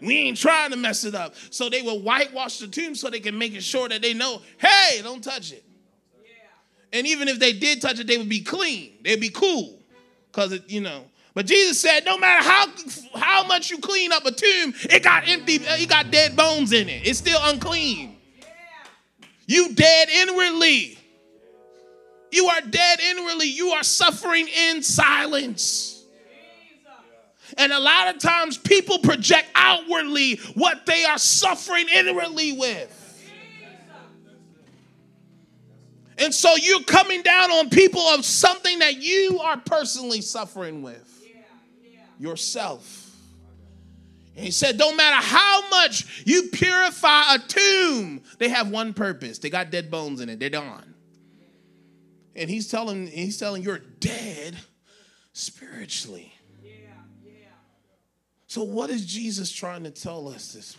[0.00, 1.34] We ain't trying to mess it up.
[1.50, 4.42] So they will whitewash the tomb so they can make it sure that they know,
[4.58, 5.64] hey, don't touch it.
[6.22, 6.30] Yeah.
[6.92, 8.92] And even if they did touch it, they would be clean.
[9.02, 9.78] They'd be cool.
[10.30, 11.04] Because, you know,
[11.34, 12.66] but Jesus said, no matter how
[13.18, 16.72] how much you clean up a tomb, it got empty, uh, it got dead bones
[16.72, 17.06] in it.
[17.06, 18.16] It's still unclean.
[19.46, 20.96] You dead inwardly.
[22.30, 23.46] You are dead inwardly.
[23.46, 26.04] You are suffering in silence.
[27.58, 33.00] And a lot of times people project outwardly what they are suffering inwardly with.
[36.16, 41.13] And so you're coming down on people of something that you are personally suffering with
[42.18, 43.10] yourself.
[44.36, 49.38] And he said, Don't matter how much you purify a tomb, they have one purpose.
[49.38, 50.94] They got dead bones in it, they're gone.
[52.36, 54.56] And he's telling, he's telling you're dead
[55.32, 56.32] spiritually.
[56.62, 56.72] Yeah,
[57.24, 57.30] yeah.
[58.48, 60.76] So, what is Jesus trying to tell us this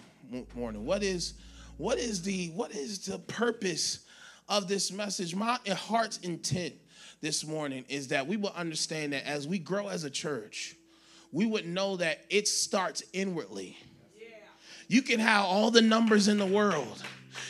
[0.54, 0.86] morning?
[0.86, 1.36] What is
[1.78, 4.00] what is the what is the purpose
[4.50, 5.34] of this message?
[5.34, 6.74] My heart's intent
[7.22, 10.76] this morning is that we will understand that as we grow as a church,
[11.36, 13.78] we would know that it starts inwardly.
[14.88, 17.04] You can have all the numbers in the world,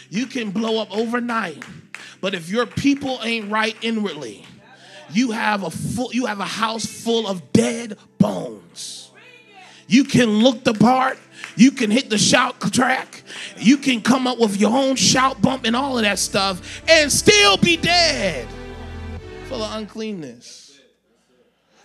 [0.09, 1.63] you can blow up overnight,
[2.19, 4.43] but if your people ain't right inwardly,
[5.11, 9.11] you have a full, you have a house full of dead bones.
[9.87, 11.19] You can look the part,
[11.55, 13.21] you can hit the shout track,
[13.55, 17.11] you can come up with your own shout bump and all of that stuff, and
[17.11, 18.47] still be dead,
[19.47, 20.65] full of uncleanness.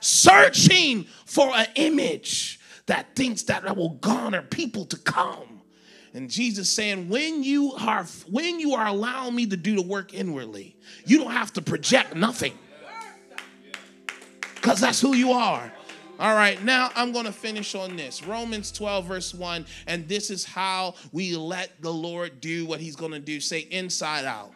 [0.00, 5.62] Searching for an image that thinks that I will garner people to come.
[6.12, 10.12] And Jesus saying, when you are when you are allowing me to do the work
[10.12, 12.58] inwardly, you don't have to project nothing.
[14.56, 15.72] Because that's who you are.
[16.18, 18.24] All right, now I'm going to finish on this.
[18.24, 19.64] Romans 12, verse 1.
[19.86, 23.38] And this is how we let the Lord do what he's going to do.
[23.40, 24.52] Say, inside out.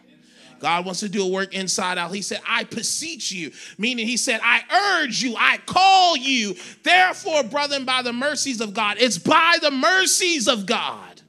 [0.61, 2.15] God wants to do a work inside out.
[2.15, 6.57] He said, I beseech you, meaning he said, I urge you, I call you.
[6.83, 11.23] Therefore, brethren, by the mercies of God, it's by the mercies of God.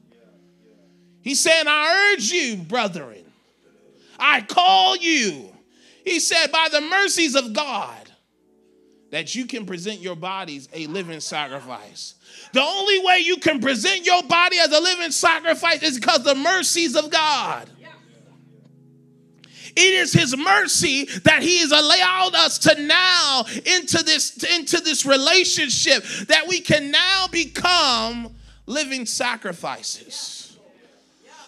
[1.22, 3.24] He's saying, I urge you, brethren,
[4.20, 5.52] I call you.
[6.04, 8.12] He said, by the mercies of God,
[9.12, 12.16] that you can present your bodies a living sacrifice.
[12.54, 16.36] The only way you can present your body as a living sacrifice is because the
[16.36, 17.70] mercies of God.
[19.76, 25.06] It is his mercy that he has allowed us to now into this into this
[25.06, 28.34] relationship that we can now become
[28.66, 30.58] living sacrifices.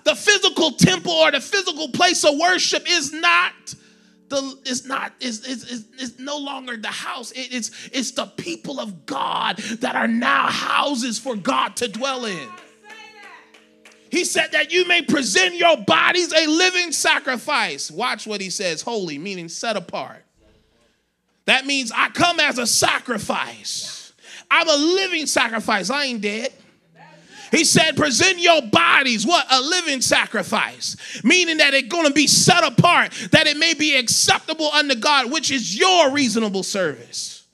[0.04, 3.54] The physical temple or the physical place of worship is not
[4.30, 8.80] the it's not it's, it's, it's no longer the house it, it's it's the people
[8.80, 12.50] of god that are now houses for god to dwell in
[14.10, 17.91] he said that you may present your bodies a living sacrifice.
[17.91, 20.24] Watch what he says holy meaning set apart.
[21.45, 24.14] That means i come as a sacrifice.
[24.49, 25.89] I'm a living sacrifice.
[25.89, 26.53] I ain't dead.
[27.51, 29.45] He said, present your bodies, what?
[29.49, 33.95] A living sacrifice, meaning that it's going to be set apart, that it may be
[33.95, 37.45] acceptable unto God, which is your reasonable service.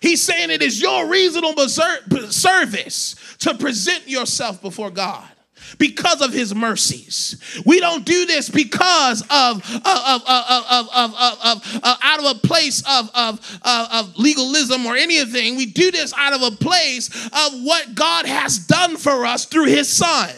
[0.00, 5.28] He's saying it is your reasonable service to present yourself before God
[5.76, 7.62] because of his mercies.
[7.66, 12.46] We don't do this because of, of, of, of, of, of, uh, out of a
[12.46, 15.56] place of, of, of legalism or anything.
[15.56, 19.66] We do this out of a place of what God has done for us through
[19.66, 20.30] his son.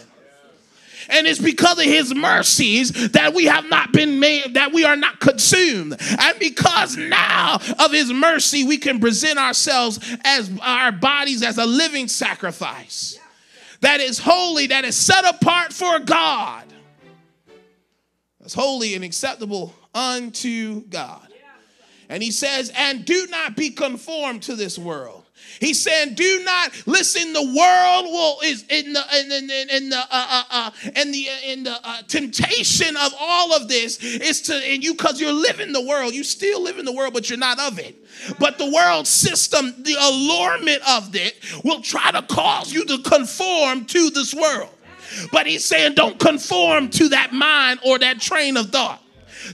[1.11, 4.97] And it's because of his mercies that we have not been made, that we are
[4.97, 5.97] not consumed.
[6.01, 11.67] And because now of his mercy, we can present ourselves as our bodies as a
[11.67, 13.20] living sacrifice
[13.81, 16.65] that is holy, that is set apart for God.
[18.41, 21.27] That's holy and acceptable unto God.
[22.09, 25.20] And he says, and do not be conformed to this world.
[25.61, 27.35] He's saying, do not listen.
[27.35, 31.29] The world will is in the in, in, in the uh, uh, uh, in the
[31.47, 35.73] in the uh, temptation of all of this is to and you because you're living
[35.73, 36.15] the world.
[36.15, 37.95] You still live in the world, but you're not of it.
[38.39, 43.85] But the world system, the allurement of it, will try to cause you to conform
[43.85, 44.71] to this world.
[45.31, 49.03] But he's saying, don't conform to that mind or that train of thought.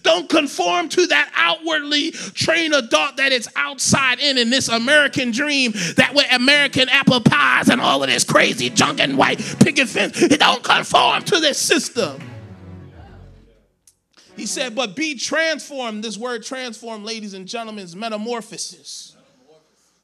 [0.03, 5.31] Don't conform to that outwardly train of thought that it's outside in in this American
[5.31, 9.89] dream, that with American apple pies and all of this crazy junk and white picket
[9.89, 10.27] fence.
[10.29, 12.21] Don't conform to this system.
[14.37, 16.05] He said, but be transformed.
[16.05, 19.17] This word transform, ladies and gentlemen, is metamorphosis.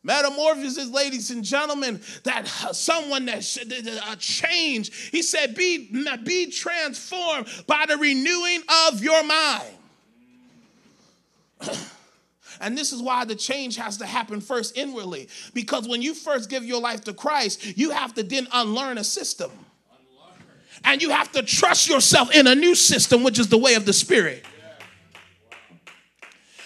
[0.03, 3.45] Metamorphosis, ladies and gentlemen, that someone that
[4.11, 5.11] a change.
[5.11, 5.90] He said, be,
[6.24, 9.70] be transformed by the renewing of your mind.
[12.61, 15.29] And this is why the change has to happen first inwardly.
[15.55, 19.05] Because when you first give your life to Christ, you have to then unlearn a
[19.05, 19.51] system.
[20.85, 23.87] And you have to trust yourself in a new system, which is the way of
[23.87, 24.45] the Spirit.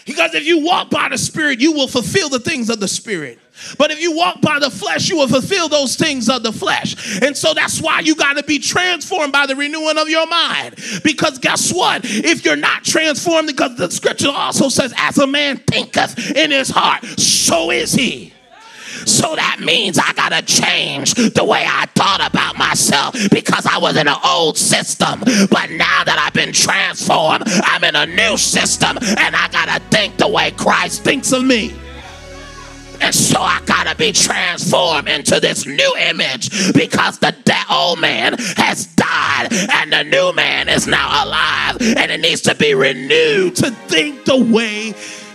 [0.06, 3.38] Because if you walk by the Spirit, you will fulfill the things of the Spirit.
[3.78, 7.20] But if you walk by the flesh, you will fulfill those things of the flesh.
[7.22, 10.76] And so that's why you got to be transformed by the renewing of your mind.
[11.02, 12.02] Because guess what?
[12.04, 16.70] If you're not transformed, because the scripture also says, as a man thinketh in his
[16.70, 18.32] heart, so is he.
[19.04, 23.78] So that means I got to change the way I thought about myself because I
[23.78, 25.20] was in an old system.
[25.20, 29.84] But now that I've been transformed, I'm in a new system and I got to
[29.90, 31.74] think the way Christ thinks of me.
[33.00, 37.34] And so I gotta be transformed into this new image because the
[37.70, 42.54] old man has died and the new man is now alive and it needs to
[42.54, 44.94] be renewed to think the way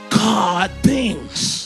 [0.09, 1.60] God thinks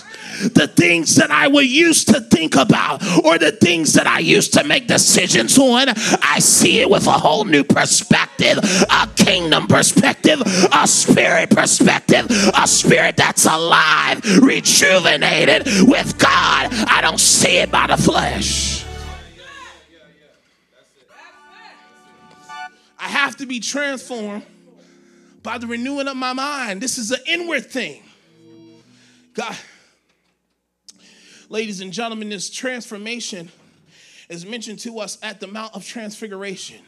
[0.54, 4.54] the things that I would used to think about or the things that I used
[4.54, 10.42] to make decisions on, I see it with a whole new perspective, a kingdom perspective,
[10.74, 16.70] a spirit perspective, a spirit that's alive, rejuvenated with God.
[16.88, 18.86] I don't see it by the flesh.
[22.98, 24.44] I have to be transformed
[25.44, 26.82] by the renewing of my mind.
[26.82, 28.02] This is an inward thing.
[29.36, 29.56] God
[31.48, 33.52] Ladies and gentlemen, this transformation
[34.30, 36.80] is mentioned to us at the Mount of Transfiguration.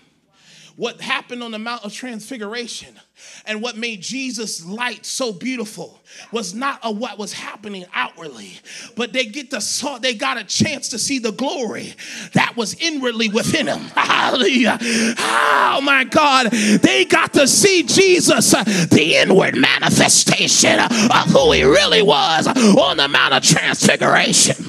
[0.78, 3.00] What happened on the Mount of Transfiguration
[3.48, 6.00] and what made Jesus' light so beautiful
[6.32, 8.60] was not a what was happening outwardly,
[8.96, 11.96] but they get the saw, they got a chance to see the glory
[12.34, 13.80] that was inwardly within them.
[13.96, 14.78] Hallelujah.
[15.18, 16.52] Oh my God.
[16.52, 22.98] They got to see Jesus, uh, the inward manifestation of who he really was on
[22.98, 24.64] the Mount of Transfiguration.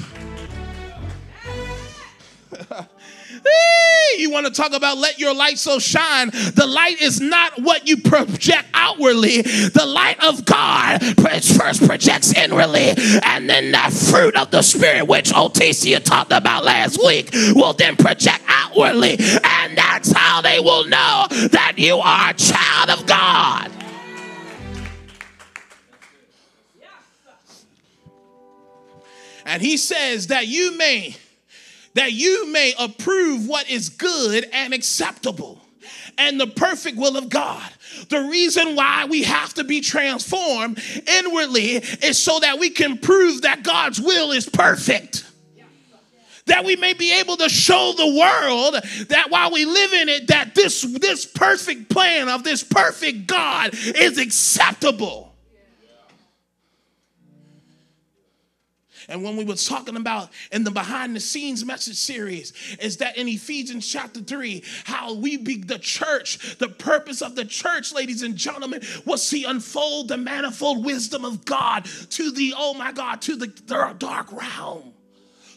[4.17, 6.29] You want to talk about let your light so shine.
[6.29, 9.41] The light is not what you project outwardly.
[9.41, 11.01] The light of God
[11.59, 16.97] first projects inwardly, and then that fruit of the Spirit, which Otasia talked about last
[17.03, 19.17] week, will then project outwardly.
[19.43, 23.71] And that's how they will know that you are a child of God.
[29.45, 31.15] And he says that you may
[31.93, 35.61] that you may approve what is good and acceptable
[36.17, 37.69] and the perfect will of God.
[38.09, 43.43] The reason why we have to be transformed inwardly is so that we can prove
[43.43, 45.25] that God's will is perfect
[46.49, 48.73] that we may be able to show the world
[49.09, 53.71] that while we live in it that this this perfect plan of this perfect God
[53.73, 55.28] is acceptable.
[59.09, 63.17] And when we were talking about in the behind the scenes message series, is that
[63.17, 68.21] in Ephesians chapter 3, how we be the church, the purpose of the church, ladies
[68.21, 73.21] and gentlemen, was to unfold the manifold wisdom of God to the, oh my God,
[73.23, 74.93] to the dark realm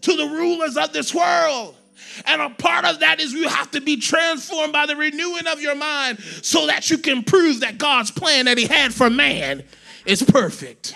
[0.02, 1.74] to the rulers of this world.
[2.26, 5.60] And a part of that is you have to be transformed by the renewing of
[5.60, 9.62] your mind so that you can prove that God's plan that He had for man
[10.04, 10.94] is perfect.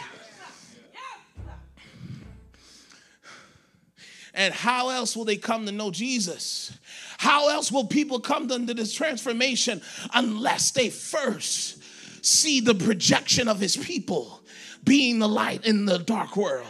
[4.37, 6.79] And how else will they come to know Jesus?
[7.17, 9.81] How else will people come to this transformation
[10.13, 11.79] unless they first
[12.25, 14.43] see the projection of His people
[14.85, 16.67] being the light in the dark world?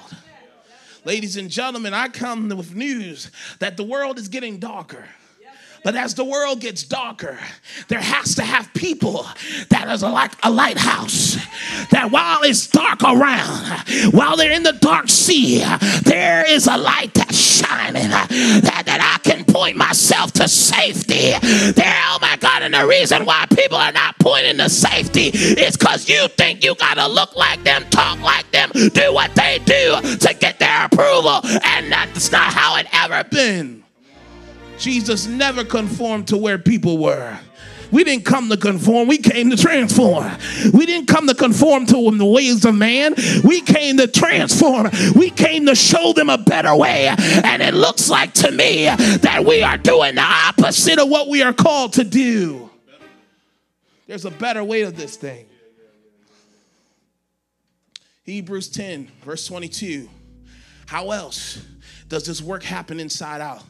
[1.04, 5.04] Ladies and gentlemen, I come with news that the world is getting darker.
[5.86, 7.38] But as the world gets darker,
[7.86, 9.24] there has to have people
[9.68, 11.36] that is like a lighthouse.
[11.92, 15.64] That while it's dark around, while they're in the dark sea,
[16.02, 18.10] there is a light that's shining.
[18.10, 21.30] That, that I can point myself to safety.
[21.70, 25.76] There, oh my God, and the reason why people are not pointing to safety is
[25.76, 30.00] because you think you gotta look like them, talk like them, do what they do
[30.18, 31.42] to get their approval.
[31.62, 33.85] And that's not how it ever been.
[34.78, 37.38] Jesus never conformed to where people were.
[37.92, 40.30] We didn't come to conform, we came to transform.
[40.72, 43.14] We didn't come to conform to the ways of man,
[43.44, 44.90] we came to transform.
[45.14, 47.06] We came to show them a better way.
[47.06, 51.42] And it looks like to me that we are doing the opposite of what we
[51.42, 52.70] are called to do.
[54.06, 55.46] There's a better way to this thing.
[58.24, 60.08] Hebrews 10, verse 22.
[60.86, 61.64] How else
[62.08, 63.62] does this work happen inside out?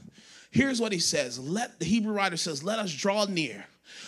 [0.57, 1.39] Here's what he says.
[1.39, 3.67] Let the Hebrew writer says, "Let us draw near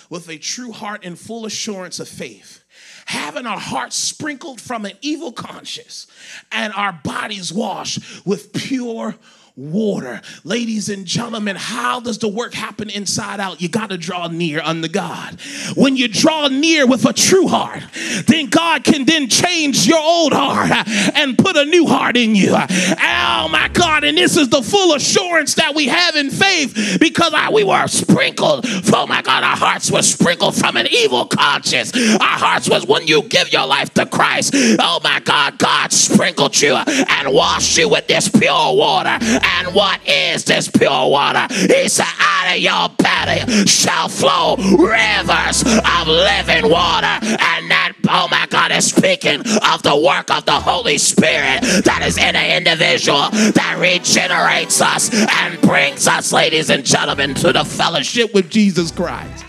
[0.09, 2.65] with a true heart and full assurance of faith."
[3.07, 6.07] having our hearts sprinkled from an evil conscience
[6.53, 9.17] and our bodies washed with pure
[9.59, 10.21] water.
[10.45, 13.61] Ladies and gentlemen, how does the work happen inside out?
[13.61, 15.37] You got to draw near unto God.
[15.75, 17.83] When you draw near with a true heart,
[18.27, 20.71] then God can then change your old heart
[21.17, 22.55] and put a new heart in you.
[22.55, 27.35] Oh my God, and this is the full assurance that we have in faith because
[27.53, 28.65] we were sprinkled.
[28.93, 31.93] Oh my God, our hearts were sprinkled from an evil conscience.
[31.95, 34.55] Our hearts was when you give your life to Christ.
[34.55, 39.19] Oh my God, God sprinkled you and washed you with this pure water
[39.57, 41.47] and what is this pure water?
[41.53, 47.19] He said, Out of your belly shall flow rivers of living water.
[47.23, 52.03] And that, oh my God, is speaking of the work of the Holy Spirit that
[52.05, 57.65] is in an individual that regenerates us and brings us, ladies and gentlemen, to the
[57.65, 59.48] fellowship with Jesus Christ.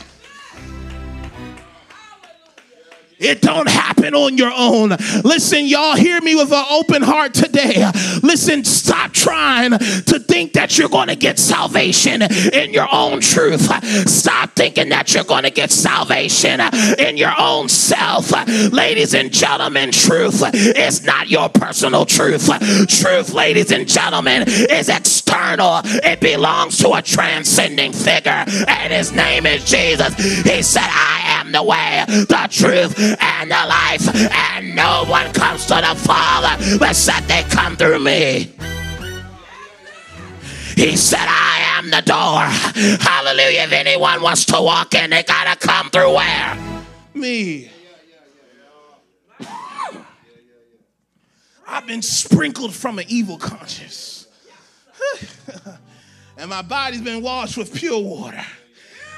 [3.20, 4.90] It don't happen on your own.
[5.24, 7.86] Listen, y'all hear me with an open heart today.
[8.24, 13.62] Listen, stop trying to think that you're going to get salvation in your own truth.
[14.10, 16.62] Stop thinking that you're going to get salvation
[16.98, 18.32] in your own self.
[18.72, 22.50] Ladies and gentlemen, truth is not your personal truth.
[22.88, 25.82] Truth, ladies and gentlemen, is external.
[25.84, 30.16] It belongs to a transcending figure, and his name is Jesus.
[30.44, 35.66] He said, I am the way, the truth, and the life, and no one comes
[35.68, 36.56] to the Father
[36.86, 38.52] except they come through me.
[40.76, 42.46] He said, I am the door.
[43.02, 43.64] Hallelujah.
[43.64, 46.58] If anyone wants to walk in, they gotta come through where?
[47.14, 47.70] Me.
[51.68, 54.28] I've been sprinkled from an evil conscience.
[56.38, 58.44] and my body's been washed with pure water.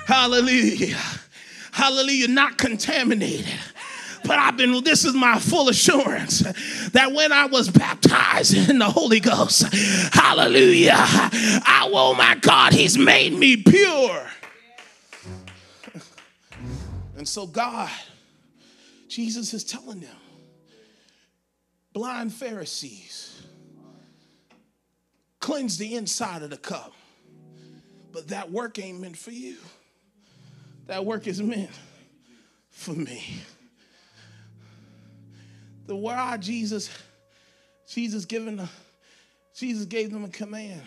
[0.05, 0.97] Hallelujah.
[1.71, 2.27] Hallelujah.
[2.27, 3.47] Not contaminated.
[4.23, 6.39] But I've been, this is my full assurance
[6.91, 9.73] that when I was baptized in the Holy Ghost,
[10.13, 14.27] hallelujah, I, oh my God, He's made me pure.
[17.17, 17.89] And so, God,
[19.07, 20.15] Jesus is telling them,
[21.93, 23.41] blind Pharisees,
[25.39, 26.93] cleanse the inside of the cup.
[28.11, 29.57] But that work ain't meant for you.
[30.87, 31.71] That work is meant
[32.69, 33.41] for me
[35.91, 36.89] the why Jesus,
[37.85, 38.65] Jesus given
[39.53, 40.81] Jesus gave them a command.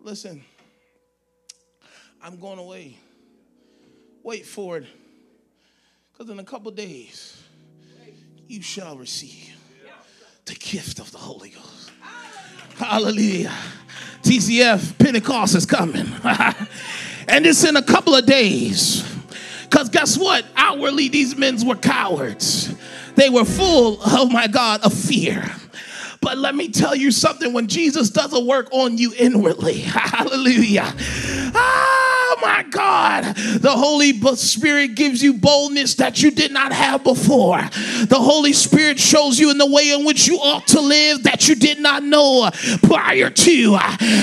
[0.00, 0.44] Listen,
[2.20, 2.98] I'm going away.
[4.24, 4.86] Wait for it.
[6.10, 7.40] Because in a couple days,
[8.48, 9.54] you shall receive
[10.46, 11.92] the gift of the Holy Ghost.
[12.78, 13.52] Hallelujah.
[14.22, 16.08] TCF Pentecost is coming.
[17.28, 19.04] and it's in a couple of days.
[19.70, 20.44] Because guess what?
[20.56, 22.74] Outwardly, these men were cowards.
[23.16, 25.50] They were full, oh my God, of fear.
[26.20, 30.94] But let me tell you something when Jesus does a work on you inwardly, hallelujah.
[32.46, 37.58] My God, the Holy Spirit gives you boldness that you did not have before.
[37.58, 41.48] The Holy Spirit shows you in the way in which you ought to live that
[41.48, 42.48] you did not know
[42.84, 43.78] prior to.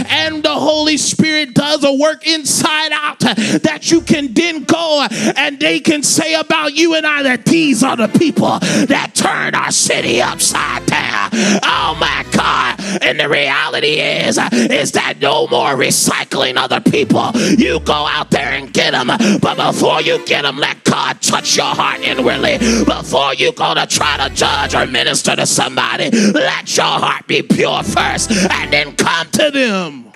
[0.08, 5.06] And the Holy Spirit does a work inside out that you can then go
[5.36, 8.58] and they can say about you and I that these are the people
[8.88, 11.30] that turned our city upside down.
[11.62, 12.80] Oh Oh my God.
[13.04, 17.30] And the reality is, is that no more recycling other people.
[17.36, 19.08] You go out there and get them.
[19.42, 22.60] But before you get them, let God touch your heart inwardly.
[22.86, 27.42] Before you go to try to judge or minister to somebody, let your heart be
[27.42, 30.12] pure first and then come to them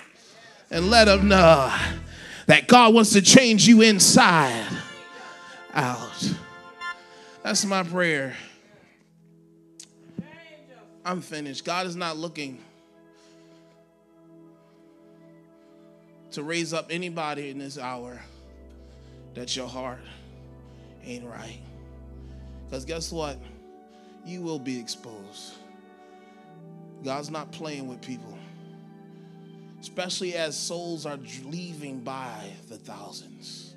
[0.69, 1.75] and let them know
[2.45, 4.65] that God wants to change you inside
[5.73, 6.33] out.
[7.43, 8.35] That's my prayer.
[11.03, 11.63] I'm finished.
[11.65, 12.59] God is not looking
[16.37, 18.21] to raise up anybody in this hour
[19.33, 19.97] that your heart
[21.03, 21.57] ain't right.
[22.63, 23.39] Because guess what?
[24.23, 25.55] You will be exposed.
[27.03, 28.37] God's not playing with people,
[29.81, 33.73] especially as souls are leaving by the thousands.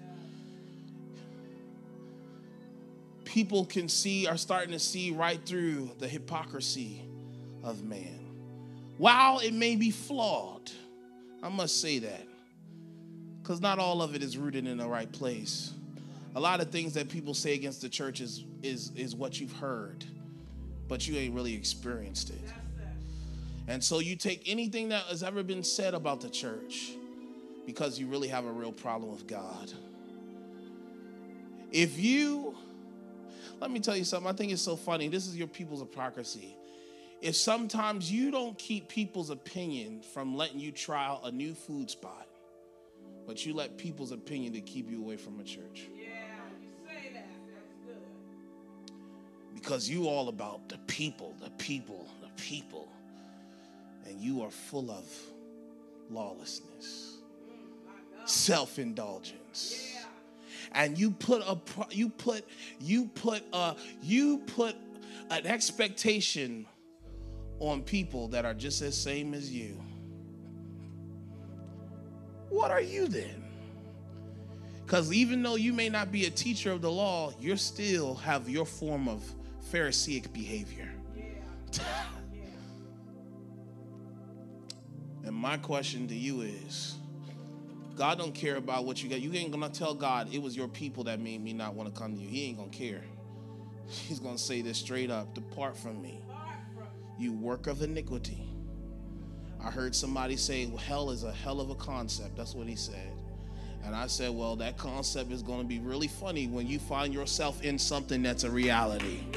[3.25, 7.01] People can see, are starting to see right through the hypocrisy
[7.65, 8.21] of man.
[8.99, 10.71] While it may be flawed,
[11.43, 12.27] I must say that,
[13.43, 15.73] because not all of it is rooted in the right place.
[16.37, 19.53] A lot of things that people say against the church is, is, is what you've
[19.53, 20.05] heard,
[20.89, 22.41] but you ain't really experienced it.
[23.67, 26.93] And so you take anything that has ever been said about the church
[27.67, 29.73] because you really have a real problem with God.
[31.71, 32.57] If you,
[33.61, 35.09] let me tell you something, I think it's so funny.
[35.09, 36.57] This is your people's hypocrisy
[37.21, 42.27] if sometimes you don't keep people's opinion from letting you try a new food spot,
[43.31, 45.89] but you let people's opinion to keep you away from a church.
[45.95, 46.09] Yeah,
[46.61, 47.29] you say that.
[47.55, 48.93] That's good.
[49.55, 52.89] Because you all about the people, the people, the people.
[54.05, 55.05] And you are full of
[56.11, 57.19] lawlessness,
[57.49, 59.95] mm, self-indulgence.
[59.95, 60.01] Yeah.
[60.73, 61.57] And you put a
[61.93, 62.45] you put
[62.81, 64.75] you put a you put
[65.31, 66.67] an expectation
[67.61, 69.81] on people that are just as same as you.
[72.51, 73.43] What are you then?
[74.85, 78.49] Because even though you may not be a teacher of the law, you still have
[78.49, 79.23] your form of
[79.71, 80.89] Pharisaic behavior.
[81.17, 81.83] Yeah.
[85.25, 86.97] and my question to you is
[87.95, 89.21] God don't care about what you got.
[89.21, 91.99] You ain't gonna tell God it was your people that made me not want to
[91.99, 92.29] come to you.
[92.29, 93.03] He ain't gonna care.
[93.89, 96.21] He's gonna say this straight up depart from me
[97.21, 98.50] you work of iniquity.
[99.63, 102.37] I heard somebody say, well, hell is a hell of a concept.
[102.37, 103.13] That's what he said.
[103.85, 107.13] And I said, well, that concept is going to be really funny when you find
[107.13, 109.21] yourself in something that's a reality.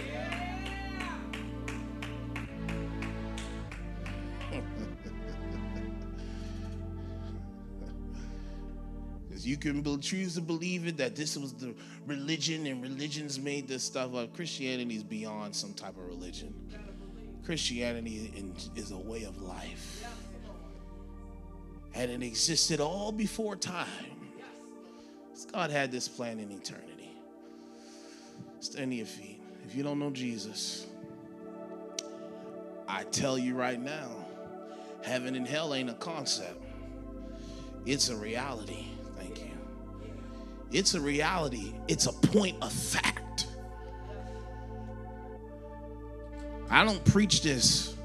[9.27, 11.73] Because you can choose to believe it that this was the
[12.05, 14.33] religion and religions made this stuff up.
[14.35, 16.53] Christianity is beyond some type of religion.
[17.45, 18.31] Christianity
[18.75, 20.05] is a way of life.
[21.93, 23.87] And it existed all before time.
[25.51, 27.11] God had this plan in eternity.
[28.59, 29.41] Stand to your feet.
[29.65, 30.87] If you don't know Jesus,
[32.87, 34.09] I tell you right now,
[35.03, 36.63] heaven and hell ain't a concept.
[37.85, 38.85] It's a reality.
[39.17, 39.51] Thank you.
[40.71, 41.73] It's a reality.
[41.87, 43.22] It's a point of fact.
[46.73, 47.95] I don't preach this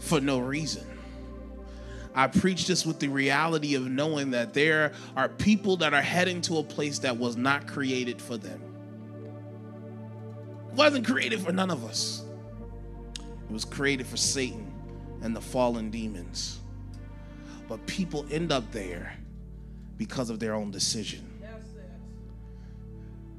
[0.00, 0.84] for no reason.
[2.12, 6.40] I preach this with the reality of knowing that there are people that are heading
[6.42, 8.60] to a place that was not created for them.
[10.66, 12.24] It wasn't created for none of us.
[13.14, 14.72] It was created for Satan
[15.22, 16.58] and the fallen demons.
[17.68, 19.16] But people end up there
[19.96, 21.40] because of their own decision.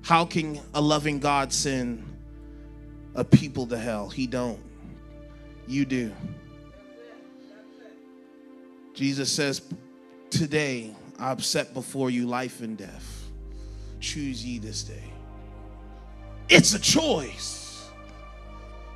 [0.04, 2.06] How can a loving God send
[3.20, 4.07] a people to hell.
[4.07, 4.61] He don't.
[5.67, 6.11] You do.
[8.93, 9.61] Jesus says,
[10.30, 13.26] Today I've set before you life and death.
[13.99, 15.03] choose ye this day.
[16.47, 17.89] It's a choice.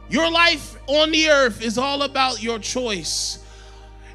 [0.09, 3.43] Your life on the earth is all about your choice.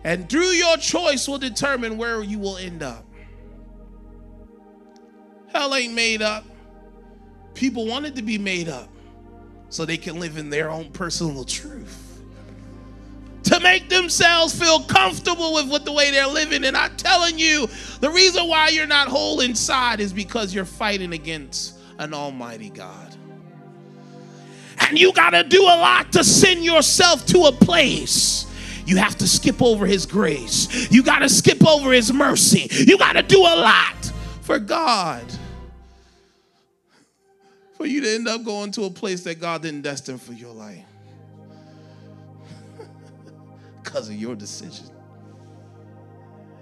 [0.04, 3.04] And through your choice will determine where you will end up.
[5.52, 6.44] Hell ain't made up.
[7.52, 8.88] People want it to be made up
[9.71, 12.05] so they can live in their own personal truth.
[13.45, 16.64] To make themselves feel comfortable with what the way they're living.
[16.64, 17.66] And I'm telling you,
[18.01, 23.16] the reason why you're not whole inside is because you're fighting against an almighty God.
[24.81, 28.47] And you got to do a lot to send yourself to a place.
[28.87, 30.91] You have to skip over his grace.
[30.91, 32.69] You got to skip over his mercy.
[32.71, 34.12] You got to do a lot
[34.43, 35.25] for God.
[37.79, 40.53] For you to end up going to a place that God didn't destine for your
[40.53, 40.85] life.
[43.83, 44.91] Because of your decision.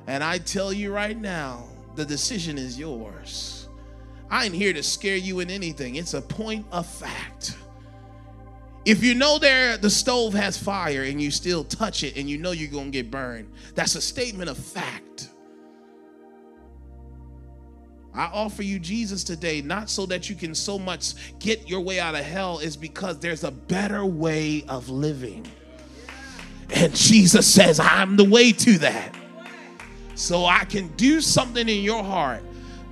[0.07, 1.65] And I tell you right now,
[1.97, 3.69] the decision is yours.
[4.31, 5.97] I ain't here to scare you in anything.
[5.97, 7.57] It's a point of fact.
[8.85, 12.39] If you know there the stove has fire and you still touch it and you
[12.39, 15.31] know you're going to get burned, that's a statement of fact.
[18.17, 22.01] I offer you Jesus today, not so that you can so much get your way
[22.01, 25.47] out of hell, is because there's a better way of living.
[26.75, 29.15] And Jesus says, I'm the way to that.
[30.15, 32.43] So I can do something in your heart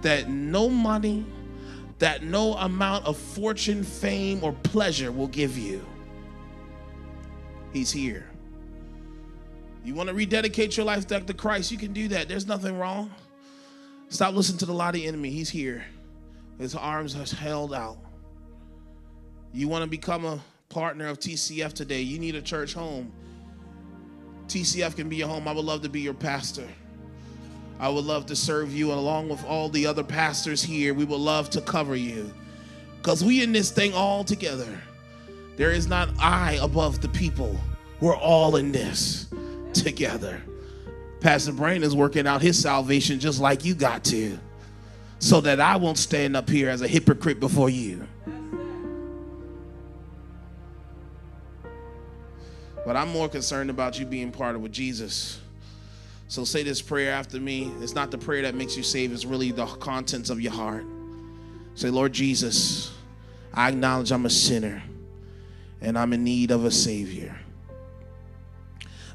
[0.03, 1.25] that no money,
[1.99, 5.85] that no amount of fortune, fame, or pleasure will give you.
[7.73, 8.29] He's here.
[9.83, 12.29] You want to rededicate your life to Christ, you can do that.
[12.29, 13.11] There's nothing wrong.
[14.15, 15.29] Stop listening to the lie of the enemy.
[15.29, 15.85] He's here.
[16.61, 17.99] His arms are held out.
[19.53, 23.13] You want to become a partner of TCF today, you need a church home.
[24.47, 25.49] TCF can be your home.
[25.49, 26.69] I would love to be your pastor.
[27.81, 31.19] I would love to serve you, along with all the other pastors here, we would
[31.19, 32.33] love to cover you.
[33.03, 34.79] Because we in this thing all together.
[35.57, 37.59] There is not I above the people.
[38.01, 39.27] We're all in this
[39.73, 40.41] together.
[41.25, 44.39] Pastor Brian is working out his salvation just like you got to,
[45.21, 48.07] so that I won't stand up here as a hypocrite before you.
[52.85, 55.41] But I'm more concerned about you being part of with Jesus.
[56.29, 57.73] So say this prayer after me.
[57.81, 60.85] It's not the prayer that makes you saved, it's really the contents of your heart.
[61.75, 62.93] Say, Lord Jesus,
[63.55, 64.83] I acknowledge I'm a sinner
[65.81, 67.35] and I'm in need of a Savior.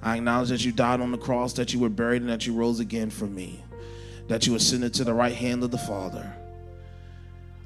[0.02, 2.54] I acknowledge that you died on the cross, that you were buried, and that you
[2.54, 3.64] rose again for me,
[4.28, 6.34] that you ascended to the right hand of the Father.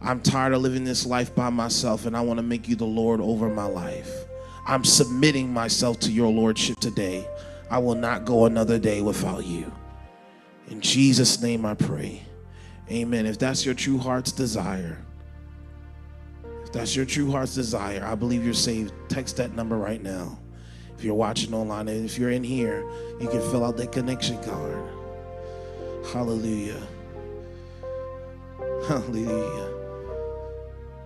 [0.01, 2.85] I'm tired of living this life by myself, and I want to make you the
[2.85, 4.25] Lord over my life.
[4.65, 7.27] I'm submitting myself to your Lordship today.
[7.69, 9.71] I will not go another day without you.
[10.69, 12.23] In Jesus' name I pray.
[12.91, 13.25] Amen.
[13.25, 14.97] If that's your true heart's desire,
[16.63, 18.93] if that's your true heart's desire, I believe you're saved.
[19.07, 20.37] Text that number right now.
[21.03, 22.81] If you're watching online and if you're in here,
[23.19, 24.81] you can fill out that connection card.
[26.13, 26.81] Hallelujah.
[28.87, 29.69] Hallelujah.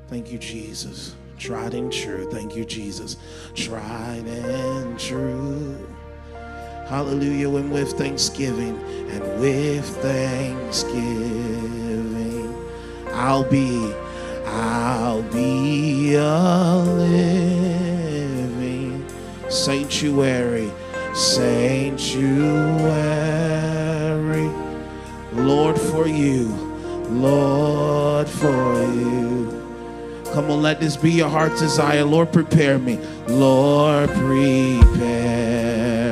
[0.08, 1.16] Thank you, Jesus.
[1.39, 2.30] Tried and true.
[2.30, 3.18] Thank you, Jesus.
[3.56, 5.76] Tried and true.
[6.88, 7.56] Hallelujah.
[7.56, 8.80] And with thanksgiving
[9.10, 12.56] and with thanksgiving,
[13.14, 13.91] I'll be,
[14.45, 17.97] I'll be a living
[19.50, 20.72] sanctuary,
[21.14, 22.78] sanctuary.
[25.34, 26.48] Lord, for you,
[27.10, 29.54] Lord, for you.
[30.34, 32.04] Come on, let this be your heart's desire.
[32.04, 33.00] Lord, prepare me.
[33.28, 34.78] Lord, prepare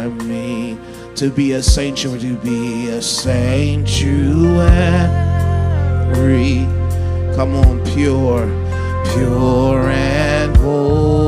[0.10, 0.78] me
[1.16, 4.66] to be a sanctuary, to be a sanctuary.
[7.36, 8.48] Come on, pure,
[9.14, 11.25] pure and holy,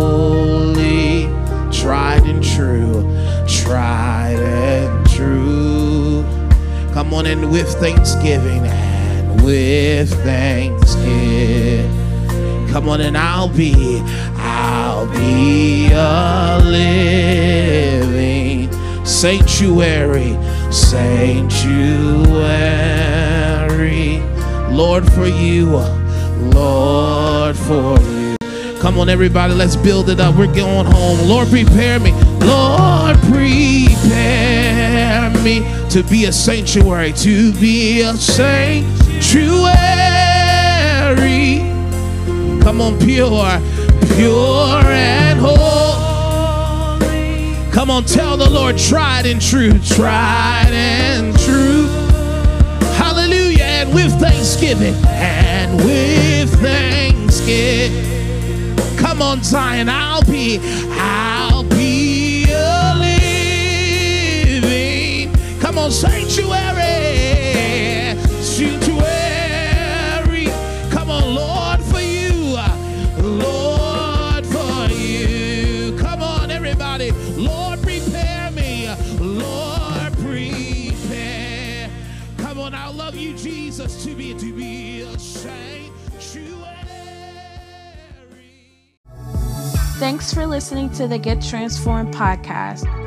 [7.07, 11.87] Come on, and with thanksgiving, and with thanksgiving.
[12.67, 14.01] Come on, and I'll be,
[14.35, 18.69] I'll be a living
[19.05, 20.37] sanctuary,
[20.69, 21.71] sanctuary.
[24.69, 25.77] Lord, for you,
[26.51, 28.35] Lord, for you.
[28.81, 30.35] Come on, everybody, let's build it up.
[30.35, 31.25] We're going home.
[31.25, 32.11] Lord, prepare me.
[32.41, 39.67] Lord, prepare me to be a sanctuary, to be a sanctuary.
[42.61, 43.61] Come on, pure,
[44.15, 46.07] pure and holy.
[47.71, 51.87] Come on, tell the Lord, tried and true, tried and true.
[52.97, 53.63] Hallelujah.
[53.63, 58.17] And with thanksgiving and with thanksgiving.
[58.97, 60.59] Come on, Zion, I'll be,
[60.91, 61.26] I'll
[65.89, 66.83] Sanctuary,
[68.41, 70.47] sanctuary.
[70.91, 72.57] Come on, Lord, for you,
[73.23, 75.97] Lord, for you.
[75.97, 81.89] Come on, everybody, Lord, prepare me, Lord, prepare.
[82.37, 85.93] Come on, I love you, Jesus, to be to be a sanctuary.
[89.99, 93.06] Thanks for listening to the Get Transformed podcast.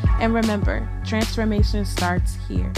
[0.21, 2.71] And remember, transformation starts here.